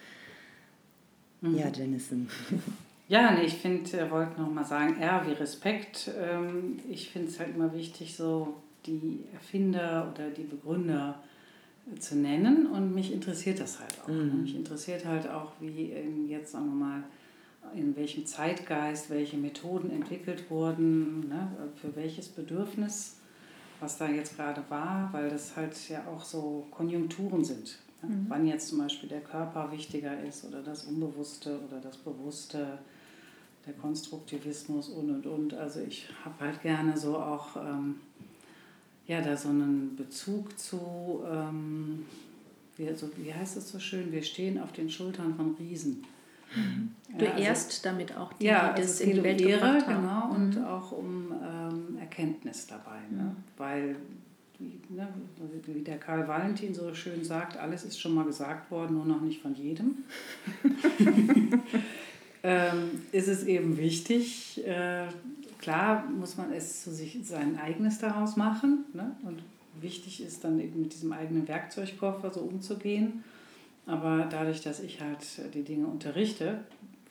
Mhm. 1.41 1.59
Ja, 1.59 1.69
Jennison. 1.69 2.29
Ja, 3.09 3.33
nee, 3.33 3.43
ich 3.43 3.55
finde, 3.55 3.97
er 3.97 4.09
wollte 4.13 4.41
noch 4.41 4.53
mal 4.53 4.65
sagen, 4.65 5.01
R 5.01 5.27
wie 5.27 5.33
Respekt. 5.33 6.13
Ähm, 6.17 6.79
ich 6.89 7.11
finde 7.11 7.27
es 7.27 7.41
halt 7.41 7.57
immer 7.57 7.75
wichtig, 7.75 8.15
so 8.15 8.55
die 8.87 9.25
Erfinder 9.33 10.13
oder 10.15 10.31
die 10.31 10.45
Begründer 10.45 11.21
zu 11.99 12.17
nennen 12.17 12.67
und 12.67 12.95
mich 12.95 13.13
interessiert 13.13 13.61
das 13.61 13.81
halt 13.81 13.97
auch. 14.03 14.09
Mhm. 14.09 14.43
Mich 14.43 14.55
interessiert 14.55 15.05
halt 15.05 15.29
auch, 15.29 15.53
wie 15.61 15.93
jetzt, 16.29 16.53
sagen 16.53 16.67
wir 16.67 16.87
mal, 16.87 17.05
in 17.75 17.95
welchem 17.97 18.27
Zeitgeist 18.27 19.11
welche 19.11 19.37
Methoden 19.37 19.91
entwickelt 19.91 20.51
wurden, 20.51 21.29
ne, 21.29 21.49
für 21.77 21.95
welches 21.95 22.29
Bedürfnis, 22.29 23.17
was 23.81 23.99
da 23.99 24.09
jetzt 24.09 24.37
gerade 24.37 24.63
war, 24.69 25.09
weil 25.13 25.31
das 25.31 25.57
halt 25.57 25.89
ja 25.89 26.07
auch 26.07 26.25
so 26.25 26.67
Konjunkturen 26.71 27.45
sind. 27.45 27.79
Ne? 28.03 28.09
Mhm. 28.09 28.27
Wann 28.29 28.47
jetzt 28.47 28.69
zum 28.69 28.79
Beispiel 28.79 29.09
der 29.09 29.21
Körper 29.21 29.71
wichtiger 29.73 30.23
ist 30.23 30.45
oder 30.45 30.63
das 30.63 30.85
Unbewusste 30.85 31.61
oder 31.67 31.81
das 31.81 31.97
Bewusste, 31.97 32.79
der 33.67 33.75
Konstruktivismus 33.75 34.89
und 34.89 35.11
und 35.11 35.27
und. 35.27 35.55
Also 35.55 35.81
ich 35.81 36.09
habe 36.25 36.45
halt 36.45 36.63
gerne 36.63 36.97
so 36.97 37.17
auch 37.17 37.57
ähm, 37.57 38.01
ja, 39.11 39.21
da 39.21 39.37
so 39.37 39.49
einen 39.49 39.97
Bezug 39.97 40.57
zu, 40.57 41.25
ähm, 41.29 42.07
wie, 42.77 42.87
also, 42.87 43.11
wie 43.17 43.35
heißt 43.35 43.57
es 43.57 43.69
so 43.69 43.81
schön, 43.81 44.13
wir 44.13 44.23
stehen 44.23 44.61
auf 44.61 44.71
den 44.71 44.89
Schultern 44.89 45.35
von 45.35 45.57
Riesen. 45.59 46.05
Mhm. 46.55 46.93
Du 47.19 47.25
ja, 47.25 47.33
also, 47.33 47.43
ehrst 47.43 47.85
damit 47.85 48.17
auch 48.17 48.33
die, 48.35 48.45
ja, 48.45 48.73
die 48.73 48.83
das 48.83 49.01
also 49.01 49.11
in 49.11 49.17
die 49.17 49.23
Welt 49.25 49.41
um 49.41 49.49
Ehre, 49.49 49.79
genau, 49.85 50.27
mhm. 50.27 50.35
und 50.37 50.65
auch 50.65 50.93
um 50.93 51.33
ähm, 51.33 51.99
Erkenntnis 51.99 52.69
dabei. 52.69 53.01
Ne? 53.11 53.23
Mhm. 53.23 53.37
Weil, 53.57 53.97
wie, 54.61 54.81
ne, 54.95 55.09
wie 55.67 55.81
der 55.81 55.99
Karl 55.99 56.29
Valentin 56.29 56.73
so 56.73 56.95
schön 56.95 57.25
sagt, 57.25 57.57
alles 57.57 57.85
ist 57.85 57.99
schon 57.99 58.15
mal 58.15 58.25
gesagt 58.25 58.71
worden, 58.71 58.95
nur 58.95 59.07
noch 59.07 59.23
nicht 59.23 59.43
von 59.43 59.57
jedem. 59.57 60.05
ähm, 62.45 63.03
ist 63.11 63.27
es 63.27 63.43
eben 63.43 63.77
wichtig, 63.77 64.65
äh, 64.65 65.09
klar 65.61 66.09
muss 66.09 66.37
man 66.37 66.53
es 66.53 66.83
zu 66.83 66.93
sich 66.93 67.19
sein 67.23 67.59
eigenes 67.59 67.99
daraus 67.99 68.37
machen. 68.37 68.87
Ne? 68.93 69.15
Und 69.23 69.43
wichtig 69.81 70.23
ist 70.23 70.43
dann 70.43 70.59
eben 70.59 70.83
mit 70.83 70.93
diesem 70.93 71.13
eigenen 71.13 71.47
Werkzeugkoffer 71.47 72.31
so 72.31 72.41
umzugehen. 72.41 73.23
Aber 73.87 74.27
dadurch, 74.31 74.63
dass 74.63 74.81
ich 74.81 75.01
halt 75.01 75.25
die 75.55 75.63
Dinge 75.63 75.87
unterrichte, 75.87 76.61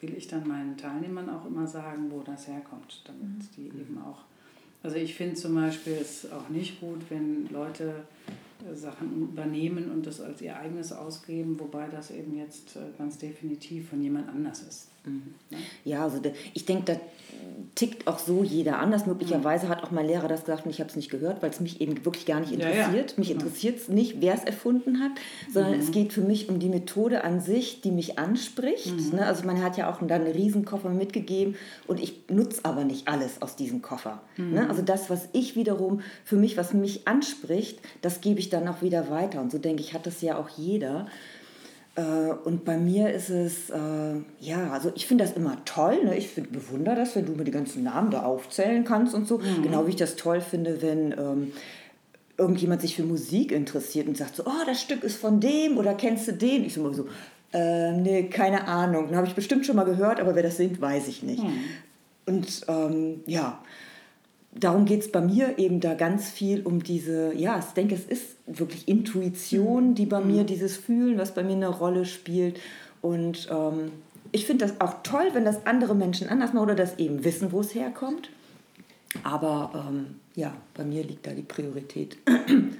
will 0.02 0.16
ich 0.16 0.28
dann 0.28 0.48
meinen 0.48 0.78
Teilnehmern 0.78 1.30
auch 1.30 1.46
immer 1.46 1.68
sagen, 1.68 2.10
wo 2.10 2.22
das 2.22 2.48
herkommt, 2.48 3.02
damit 3.06 3.22
mhm. 3.22 3.50
die 3.56 3.66
eben 3.68 4.02
auch. 4.02 4.20
Also 4.82 4.96
ich 4.96 5.16
finde 5.16 5.36
zum 5.36 5.56
Beispiel 5.56 5.98
es 6.00 6.32
auch 6.32 6.48
nicht 6.50 6.80
gut, 6.80 7.02
wenn 7.10 7.50
Leute 7.50 8.06
äh, 8.66 8.76
Sachen 8.76 9.24
übernehmen 9.24 9.92
und 9.92 10.06
das 10.06 10.22
als 10.22 10.42
ihr 10.42 10.58
eigenes 10.58 10.94
ausgeben, 10.94 11.60
wobei 11.60 11.88
das 11.90 12.12
eben 12.12 12.38
jetzt 12.38 12.78
äh, 12.78 12.80
ganz 12.98 13.18
definitiv 13.18 13.90
von 13.90 14.02
jemand 14.02 14.30
anders 14.30 14.62
ist. 14.62 14.88
Mhm. 15.06 15.34
Ja, 15.86 16.04
also 16.04 16.20
ich 16.54 16.66
denke, 16.66 16.94
da 16.94 17.00
tickt 17.76 18.08
auch 18.08 18.20
so 18.20 18.44
jeder 18.44 18.80
anders. 18.80 19.06
Möglicherweise 19.06 19.66
mhm. 19.66 19.70
hat 19.70 19.84
auch 19.84 19.92
mein 19.92 20.06
Lehrer 20.06 20.28
das 20.28 20.42
gesagt 20.42 20.66
und 20.66 20.72
ich 20.72 20.80
habe 20.80 20.90
es 20.90 20.96
nicht 20.96 21.10
gehört, 21.10 21.42
weil 21.42 21.50
es 21.50 21.60
mich 21.60 21.82
eben 21.82 22.04
wirklich 22.06 22.26
gar 22.26 22.40
nicht 22.40 22.52
interessiert. 22.52 22.88
Ja, 22.88 22.96
ja. 22.96 23.14
Mich 23.16 23.32
interessiert 23.32 23.78
es 23.78 23.88
nicht, 23.88 24.22
wer 24.22 24.34
es 24.34 24.44
erfunden 24.44 25.00
hat, 25.00 25.12
sondern 25.52 25.76
mhm. 25.76 25.80
es 25.80 25.92
geht 25.92 26.14
für 26.14 26.22
mich 26.22 26.50
um 26.50 26.60
die 26.60 26.70
Methode 26.70 27.24
an 27.24 27.40
sich, 27.40 27.82
die 27.82 27.92
mich 27.92 28.20
anspricht. 28.20 28.94
Mhm. 28.94 29.18
Ne? 29.18 29.26
Also 29.26 29.46
man 29.46 29.64
hat 29.64 29.78
ja 29.78 29.90
auch 29.90 30.00
dann 30.00 30.24
einen 30.24 30.34
Riesenkoffer 30.34 30.90
mitgegeben 30.90 31.56
und 31.88 32.00
ich 32.00 32.30
nutze 32.30 32.62
aber 32.64 32.84
nicht 32.84 33.08
alles 33.08 33.42
aus 33.42 33.56
diesem 33.56 33.82
Koffer. 33.82 34.22
Mhm. 34.38 34.54
Ne? 34.54 34.70
Also 34.70 34.82
das, 34.82 35.10
was 35.10 35.30
ich 35.34 35.56
wiederum 35.56 36.02
für 36.26 36.36
mich, 36.36 36.58
was 36.58 36.74
mich 36.74 37.08
anspricht, 37.08 37.80
das 38.02 38.22
gebe 38.22 38.40
ich 38.40 38.50
dann 38.50 38.68
auch 38.68 38.82
wieder 38.82 39.10
weiter. 39.10 39.42
Und 39.42 39.52
so 39.52 39.58
denke 39.58 39.82
ich, 39.82 39.94
hat 39.94 40.06
das 40.06 40.22
ja 40.22 40.38
auch 40.38 40.50
jeder. 40.50 41.08
Äh, 41.96 42.02
und 42.44 42.66
bei 42.66 42.78
mir 42.78 43.12
ist 43.12 43.30
es, 43.30 43.70
äh, 43.70 44.16
ja, 44.40 44.72
also 44.72 44.92
ich 44.96 45.08
finde 45.08 45.24
das 45.24 45.36
immer 45.36 45.64
toll. 45.66 46.04
Ne? 46.04 46.18
Ich 46.18 46.30
find, 46.30 46.52
bewundere 46.52 46.96
das, 46.96 47.16
wenn 47.16 47.26
du 47.26 47.34
mir 47.34 47.44
die 47.44 47.52
ganzen 47.52 47.84
Namen 47.84 48.12
da 48.12 48.24
aufzählen 48.24 48.84
kannst 48.84 49.14
und 49.14 49.28
so. 49.28 49.40
Mhm. 49.40 49.64
Genau 49.64 49.86
wie 49.86 49.92
ich 49.92 49.96
das 49.96 50.16
toll 50.16 50.42
finde, 50.42 50.82
wenn 50.82 51.12
ähm, 51.12 51.52
irgendjemand 52.38 52.82
sich 52.82 52.96
für 52.96 53.04
Musik 53.04 53.52
interessiert 53.52 54.08
und 54.08 54.18
sagt 54.18 54.36
so, 54.36 54.44
oh, 54.46 54.66
das 54.66 54.82
Stück 54.82 55.04
ist 55.04 55.18
von 55.18 55.40
dem 55.40 55.78
oder 55.78 55.94
kennst 55.94 56.28
du 56.28 56.34
den? 56.34 56.64
Ich 56.64 56.74
so 56.74 56.82
immer 56.82 56.94
so, 56.94 57.08
äh, 57.54 57.92
nee, 57.94 58.24
keine 58.24 58.68
Ahnung. 58.68 59.08
Dann 59.08 59.18
habe 59.18 59.28
ich 59.28 59.36
bestimmt 59.36 59.66
schon 59.66 59.76
mal 59.76 59.84
gehört, 59.84 60.20
aber 60.20 60.36
wer 60.36 60.44
das 60.44 60.58
singt, 60.58 60.80
weiß 60.80 61.08
ich 61.08 61.24
nicht. 61.24 61.44
Mhm. 61.44 61.64
Und 62.26 62.62
ähm, 62.68 63.22
ja, 63.26 63.60
darum 64.52 64.86
geht 64.86 65.02
es 65.02 65.12
bei 65.12 65.22
mir 65.22 65.58
eben 65.58 65.80
da 65.80 65.94
ganz 65.94 66.30
viel 66.30 66.62
um 66.62 66.84
diese, 66.84 67.34
ja, 67.36 67.60
ich 67.60 67.74
denke, 67.74 67.96
es 67.96 68.06
ist 68.06 68.36
wirklich 68.48 68.88
Intuition, 68.88 69.96
die 69.96 70.06
bei 70.06 70.22
mir, 70.22 70.44
dieses 70.44 70.78
Fühlen, 70.78 71.18
was 71.18 71.34
bei 71.34 71.44
mir 71.44 71.56
eine 71.56 71.70
Rolle 71.70 72.06
spielt. 72.06 72.60
Und 73.02 73.48
ähm, 73.52 73.92
ich 74.32 74.46
finde 74.46 74.66
das 74.66 74.82
auch 74.82 74.96
toll, 75.04 75.30
wenn 75.34 75.46
das 75.46 75.66
andere 75.66 75.96
Menschen 75.96 76.30
anders 76.30 76.54
machen 76.54 76.64
oder 76.64 76.76
das 76.76 76.98
eben 76.98 77.24
wissen, 77.24 77.52
wo 77.52 77.62
es 77.62 77.74
herkommt. 77.76 78.30
Aber 79.24 79.88
ähm, 79.90 80.16
ja, 80.36 80.54
bei 80.76 80.84
mir 80.84 81.04
liegt 81.04 81.26
da 81.26 81.32
die 81.32 81.42
Priorität. 81.42 82.18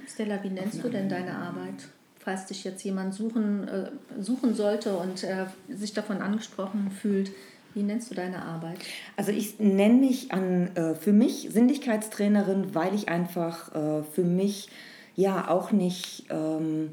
Stella, 0.06 0.42
wie 0.42 0.50
nennst 0.50 0.82
du 0.82 0.88
denn 0.88 1.08
deine 1.08 1.34
Arbeit? 1.34 1.88
Falls 2.18 2.46
dich 2.46 2.64
jetzt 2.64 2.84
jemand 2.84 3.14
suchen, 3.14 3.66
äh, 3.66 3.90
suchen 4.20 4.54
sollte 4.54 4.96
und 4.96 5.24
äh, 5.24 5.46
sich 5.68 5.92
davon 5.92 6.18
angesprochen 6.18 6.90
fühlt, 6.90 7.30
wie 7.74 7.82
nennst 7.82 8.10
du 8.10 8.14
deine 8.14 8.44
Arbeit? 8.44 8.78
Also 9.16 9.32
ich 9.32 9.58
nenne 9.58 9.94
mich 9.94 10.32
an, 10.32 10.74
äh, 10.76 10.94
für 10.94 11.12
mich 11.12 11.48
Sinnlichkeitstrainerin, 11.50 12.74
weil 12.74 12.94
ich 12.94 13.08
einfach 13.08 13.74
äh, 13.74 14.02
für 14.02 14.24
mich 14.24 14.68
ja 15.16 15.48
auch 15.48 15.72
nicht 15.72 16.26
ähm, 16.30 16.90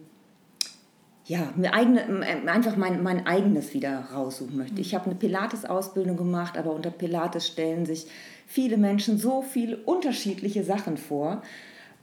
ja, 1.27 1.51
mir 1.57 1.73
eigene, 1.73 2.25
einfach 2.47 2.77
mein, 2.77 3.03
mein 3.03 3.27
eigenes 3.27 3.73
wieder 3.73 3.99
raussuchen 4.13 4.57
möchte. 4.57 4.79
Ich 4.79 4.95
habe 4.95 5.05
eine 5.05 5.15
Pilates-Ausbildung 5.15 6.15
gemacht, 6.15 6.57
aber 6.57 6.71
unter 6.71 6.89
Pilates 6.89 7.47
stellen 7.47 7.85
sich 7.85 8.07
viele 8.45 8.77
Menschen 8.77 9.17
so 9.17 9.41
viele 9.41 9.77
unterschiedliche 9.77 10.63
Sachen 10.63 10.95
vor, 10.95 11.41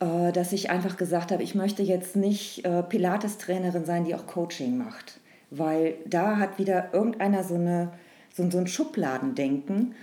äh, 0.00 0.30
dass 0.32 0.52
ich 0.52 0.68
einfach 0.68 0.98
gesagt 0.98 1.32
habe, 1.32 1.42
ich 1.42 1.54
möchte 1.54 1.82
jetzt 1.82 2.16
nicht 2.16 2.66
äh, 2.66 2.82
Pilates-Trainerin 2.82 3.86
sein, 3.86 4.04
die 4.04 4.14
auch 4.14 4.26
Coaching 4.26 4.76
macht. 4.76 5.20
Weil 5.50 5.94
da 6.06 6.36
hat 6.36 6.58
wieder 6.58 6.92
irgendeiner 6.92 7.44
so, 7.44 7.54
eine, 7.54 7.92
so, 8.34 8.50
so 8.50 8.58
ein 8.58 8.66
Schubladendenken. 8.66 9.94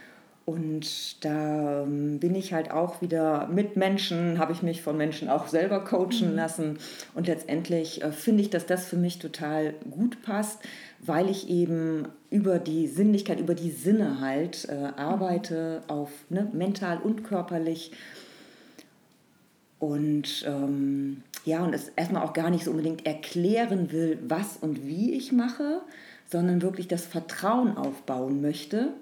Und 0.43 1.23
da 1.23 1.83
ähm, 1.83 2.19
bin 2.19 2.33
ich 2.33 2.51
halt 2.51 2.71
auch 2.71 3.01
wieder 3.01 3.47
mit 3.47 3.77
Menschen, 3.77 4.39
habe 4.39 4.51
ich 4.53 4.63
mich 4.63 4.81
von 4.81 4.97
Menschen 4.97 5.29
auch 5.29 5.47
selber 5.47 5.83
coachen 5.83 6.31
mhm. 6.31 6.35
lassen. 6.35 6.79
Und 7.13 7.27
letztendlich 7.27 8.03
äh, 8.03 8.11
finde 8.11 8.41
ich, 8.41 8.49
dass 8.49 8.65
das 8.65 8.85
für 8.85 8.97
mich 8.97 9.19
total 9.19 9.75
gut 9.91 10.21
passt, 10.23 10.59
weil 10.99 11.29
ich 11.29 11.49
eben 11.49 12.07
über 12.31 12.57
die 12.57 12.87
Sinnlichkeit, 12.87 13.39
über 13.39 13.53
die 13.53 13.71
Sinne 13.71 14.19
halt 14.19 14.67
äh, 14.67 14.99
arbeite, 14.99 15.83
auf 15.87 16.09
ne, 16.29 16.49
mental 16.51 16.97
und 16.97 17.23
körperlich. 17.23 17.91
Und 19.77 20.43
ähm, 20.47 21.23
ja, 21.45 21.63
und 21.63 21.73
es 21.73 21.89
erstmal 21.89 22.23
auch 22.23 22.33
gar 22.33 22.49
nicht 22.49 22.65
so 22.65 22.71
unbedingt 22.71 23.05
erklären 23.05 23.91
will, 23.91 24.19
was 24.27 24.57
und 24.57 24.85
wie 24.85 25.13
ich 25.13 25.31
mache, 25.31 25.81
sondern 26.31 26.61
wirklich 26.61 26.87
das 26.87 27.05
Vertrauen 27.05 27.77
aufbauen 27.77 28.41
möchte 28.41 28.93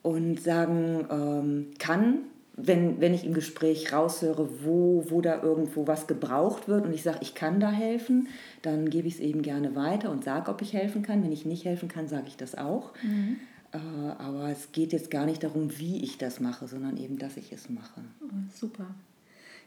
und 0.00 0.40
sagen 0.40 1.06
ähm, 1.10 1.66
kann, 1.78 2.18
wenn, 2.54 3.00
wenn 3.00 3.14
ich 3.14 3.24
im 3.24 3.34
Gespräch 3.34 3.92
raushöre, 3.92 4.48
wo, 4.64 5.04
wo 5.08 5.20
da 5.20 5.42
irgendwo 5.42 5.86
was 5.86 6.06
gebraucht 6.06 6.68
wird 6.68 6.84
und 6.84 6.92
ich 6.92 7.02
sage, 7.02 7.18
ich 7.20 7.34
kann 7.34 7.60
da 7.60 7.70
helfen, 7.70 8.28
dann 8.62 8.90
gebe 8.90 9.08
ich 9.08 9.14
es 9.14 9.20
eben 9.20 9.42
gerne 9.42 9.74
weiter 9.74 10.10
und 10.10 10.24
sage, 10.24 10.50
ob 10.50 10.62
ich 10.62 10.72
helfen 10.72 11.02
kann. 11.02 11.22
Wenn 11.22 11.32
ich 11.32 11.46
nicht 11.46 11.64
helfen 11.64 11.88
kann, 11.88 12.08
sage 12.08 12.24
ich 12.28 12.36
das 12.36 12.56
auch. 12.56 12.92
Mhm. 13.02 13.36
Äh, 13.72 13.78
aber 14.18 14.50
es 14.50 14.72
geht 14.72 14.92
jetzt 14.92 15.10
gar 15.10 15.26
nicht 15.26 15.42
darum, 15.42 15.78
wie 15.78 16.02
ich 16.02 16.18
das 16.18 16.40
mache, 16.40 16.66
sondern 16.66 16.96
eben, 16.96 17.18
dass 17.18 17.36
ich 17.36 17.52
es 17.52 17.68
mache. 17.68 18.00
Oh, 18.22 18.28
super. 18.54 18.86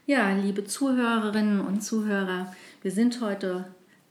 Ja, 0.06 0.32
liebe 0.32 0.64
Zuhörerinnen 0.64 1.60
und 1.60 1.82
Zuhörer, 1.82 2.54
wir 2.82 2.92
sind 2.92 3.20
heute 3.20 3.66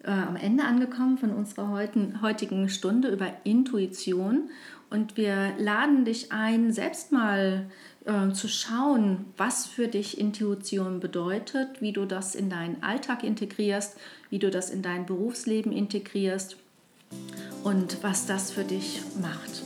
äh, 0.05 0.11
am 0.11 0.35
Ende 0.35 0.63
angekommen 0.63 1.17
von 1.17 1.31
unserer 1.31 1.69
heutigen, 1.69 2.21
heutigen 2.21 2.69
Stunde 2.69 3.09
über 3.09 3.27
Intuition 3.43 4.49
und 4.89 5.17
wir 5.17 5.53
laden 5.57 6.05
dich 6.05 6.31
ein, 6.31 6.71
selbst 6.71 7.11
mal 7.11 7.65
äh, 8.05 8.31
zu 8.33 8.47
schauen, 8.47 9.25
was 9.35 9.65
für 9.65 9.87
dich 9.87 10.19
Intuition 10.19 10.99
bedeutet, 10.99 11.81
wie 11.81 11.91
du 11.91 12.05
das 12.05 12.35
in 12.35 12.49
deinen 12.49 12.83
Alltag 12.83 13.23
integrierst, 13.23 13.97
wie 14.29 14.39
du 14.39 14.51
das 14.51 14.69
in 14.69 14.81
dein 14.81 15.05
Berufsleben 15.05 15.71
integrierst 15.71 16.57
und 17.63 18.03
was 18.03 18.27
das 18.27 18.51
für 18.51 18.63
dich 18.63 19.01
macht. 19.21 19.63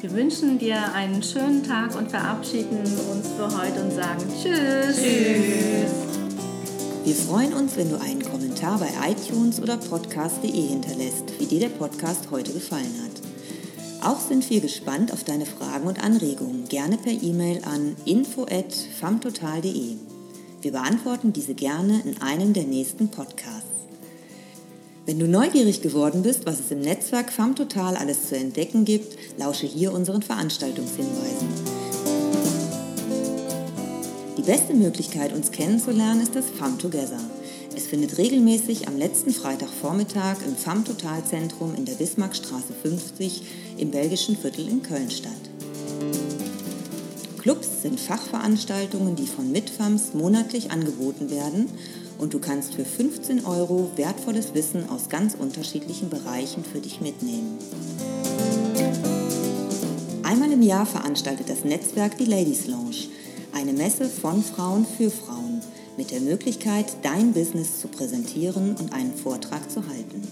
Wir 0.00 0.12
wünschen 0.12 0.58
dir 0.58 0.92
einen 0.94 1.22
schönen 1.22 1.62
Tag 1.62 1.94
und 1.96 2.10
verabschieden 2.10 2.78
uns 2.78 3.28
für 3.28 3.46
heute 3.56 3.82
und 3.82 3.92
sagen 3.92 4.22
Tschüss. 4.42 4.96
Tschüss. 4.96 6.06
Wir 7.04 7.14
freuen 7.14 7.54
uns, 7.54 7.76
wenn 7.76 7.88
du 7.88 8.00
einen 8.00 8.20
Kommentar 8.56 8.78
bei 8.78 9.10
iTunes 9.10 9.60
oder 9.60 9.76
podcast.de 9.76 10.50
hinterlässt, 10.50 11.38
wie 11.38 11.44
dir 11.44 11.60
der 11.60 11.68
Podcast 11.68 12.30
heute 12.30 12.54
gefallen 12.54 12.94
hat. 13.02 14.02
Auch 14.02 14.18
sind 14.18 14.48
wir 14.48 14.62
gespannt 14.62 15.12
auf 15.12 15.24
deine 15.24 15.44
Fragen 15.44 15.86
und 15.86 16.02
Anregungen, 16.02 16.66
gerne 16.66 16.96
per 16.96 17.12
E-Mail 17.12 17.60
an 17.64 17.96
info@famtotal.de. 18.06 19.96
Wir 20.62 20.72
beantworten 20.72 21.34
diese 21.34 21.52
gerne 21.52 22.00
in 22.06 22.22
einem 22.22 22.54
der 22.54 22.64
nächsten 22.64 23.08
Podcasts. 23.08 23.66
Wenn 25.04 25.18
du 25.18 25.28
neugierig 25.28 25.82
geworden 25.82 26.22
bist, 26.22 26.46
was 26.46 26.58
es 26.58 26.70
im 26.70 26.80
Netzwerk 26.80 27.30
FAMTotal 27.30 27.96
alles 27.96 28.28
zu 28.28 28.38
entdecken 28.38 28.86
gibt, 28.86 29.18
lausche 29.38 29.66
hier 29.66 29.92
unseren 29.92 30.22
Veranstaltungshinweisen. 30.22 31.48
Die 34.38 34.42
beste 34.42 34.72
Möglichkeit, 34.72 35.34
uns 35.34 35.50
kennenzulernen, 35.50 36.22
ist 36.22 36.34
das 36.34 36.46
FAM 36.58 36.78
Together. 36.78 37.20
Findet 37.88 38.18
regelmäßig 38.18 38.88
am 38.88 38.98
letzten 38.98 39.30
Freitagvormittag 39.30 40.38
im 40.44 40.56
FAM 40.56 40.84
Total 40.84 41.24
Zentrum 41.24 41.72
in 41.76 41.84
der 41.84 41.94
Bismarckstraße 41.94 42.74
50 42.82 43.42
im 43.78 43.92
belgischen 43.92 44.36
Viertel 44.36 44.66
in 44.68 44.82
Köln 44.82 45.08
statt. 45.08 45.32
Clubs 47.38 47.82
sind 47.82 48.00
Fachveranstaltungen, 48.00 49.14
die 49.14 49.28
von 49.28 49.52
Mitfams 49.52 50.14
monatlich 50.14 50.72
angeboten 50.72 51.30
werden 51.30 51.68
und 52.18 52.34
du 52.34 52.40
kannst 52.40 52.74
für 52.74 52.84
15 52.84 53.44
Euro 53.44 53.92
wertvolles 53.94 54.52
Wissen 54.52 54.90
aus 54.90 55.08
ganz 55.08 55.36
unterschiedlichen 55.36 56.10
Bereichen 56.10 56.64
für 56.64 56.80
dich 56.80 57.00
mitnehmen. 57.00 57.56
Einmal 60.24 60.50
im 60.50 60.62
Jahr 60.62 60.86
veranstaltet 60.86 61.48
das 61.48 61.62
Netzwerk 61.62 62.18
die 62.18 62.24
Ladies 62.24 62.66
Lounge, 62.66 63.06
eine 63.54 63.72
Messe 63.72 64.06
von 64.08 64.42
Frauen 64.42 64.84
für 64.98 65.08
Frauen 65.08 65.45
mit 65.96 66.10
der 66.10 66.20
Möglichkeit, 66.20 66.86
dein 67.02 67.32
Business 67.32 67.80
zu 67.80 67.88
präsentieren 67.88 68.76
und 68.76 68.92
einen 68.92 69.14
Vortrag 69.14 69.70
zu 69.70 69.86
halten. 69.86 70.22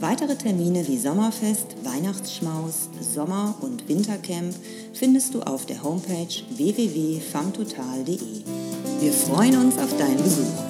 Weitere 0.00 0.36
Termine 0.36 0.86
wie 0.86 0.96
Sommerfest, 0.96 1.74
Weihnachtsschmaus, 1.82 2.88
Sommer- 3.00 3.56
und 3.60 3.88
Wintercamp 3.88 4.54
findest 4.92 5.34
du 5.34 5.42
auf 5.42 5.66
der 5.66 5.82
Homepage 5.82 6.28
www.famtotal.de. 6.56 8.18
Wir 9.00 9.12
freuen 9.12 9.56
uns 9.56 9.76
auf 9.76 9.96
deinen 9.98 10.22
Besuch. 10.22 10.67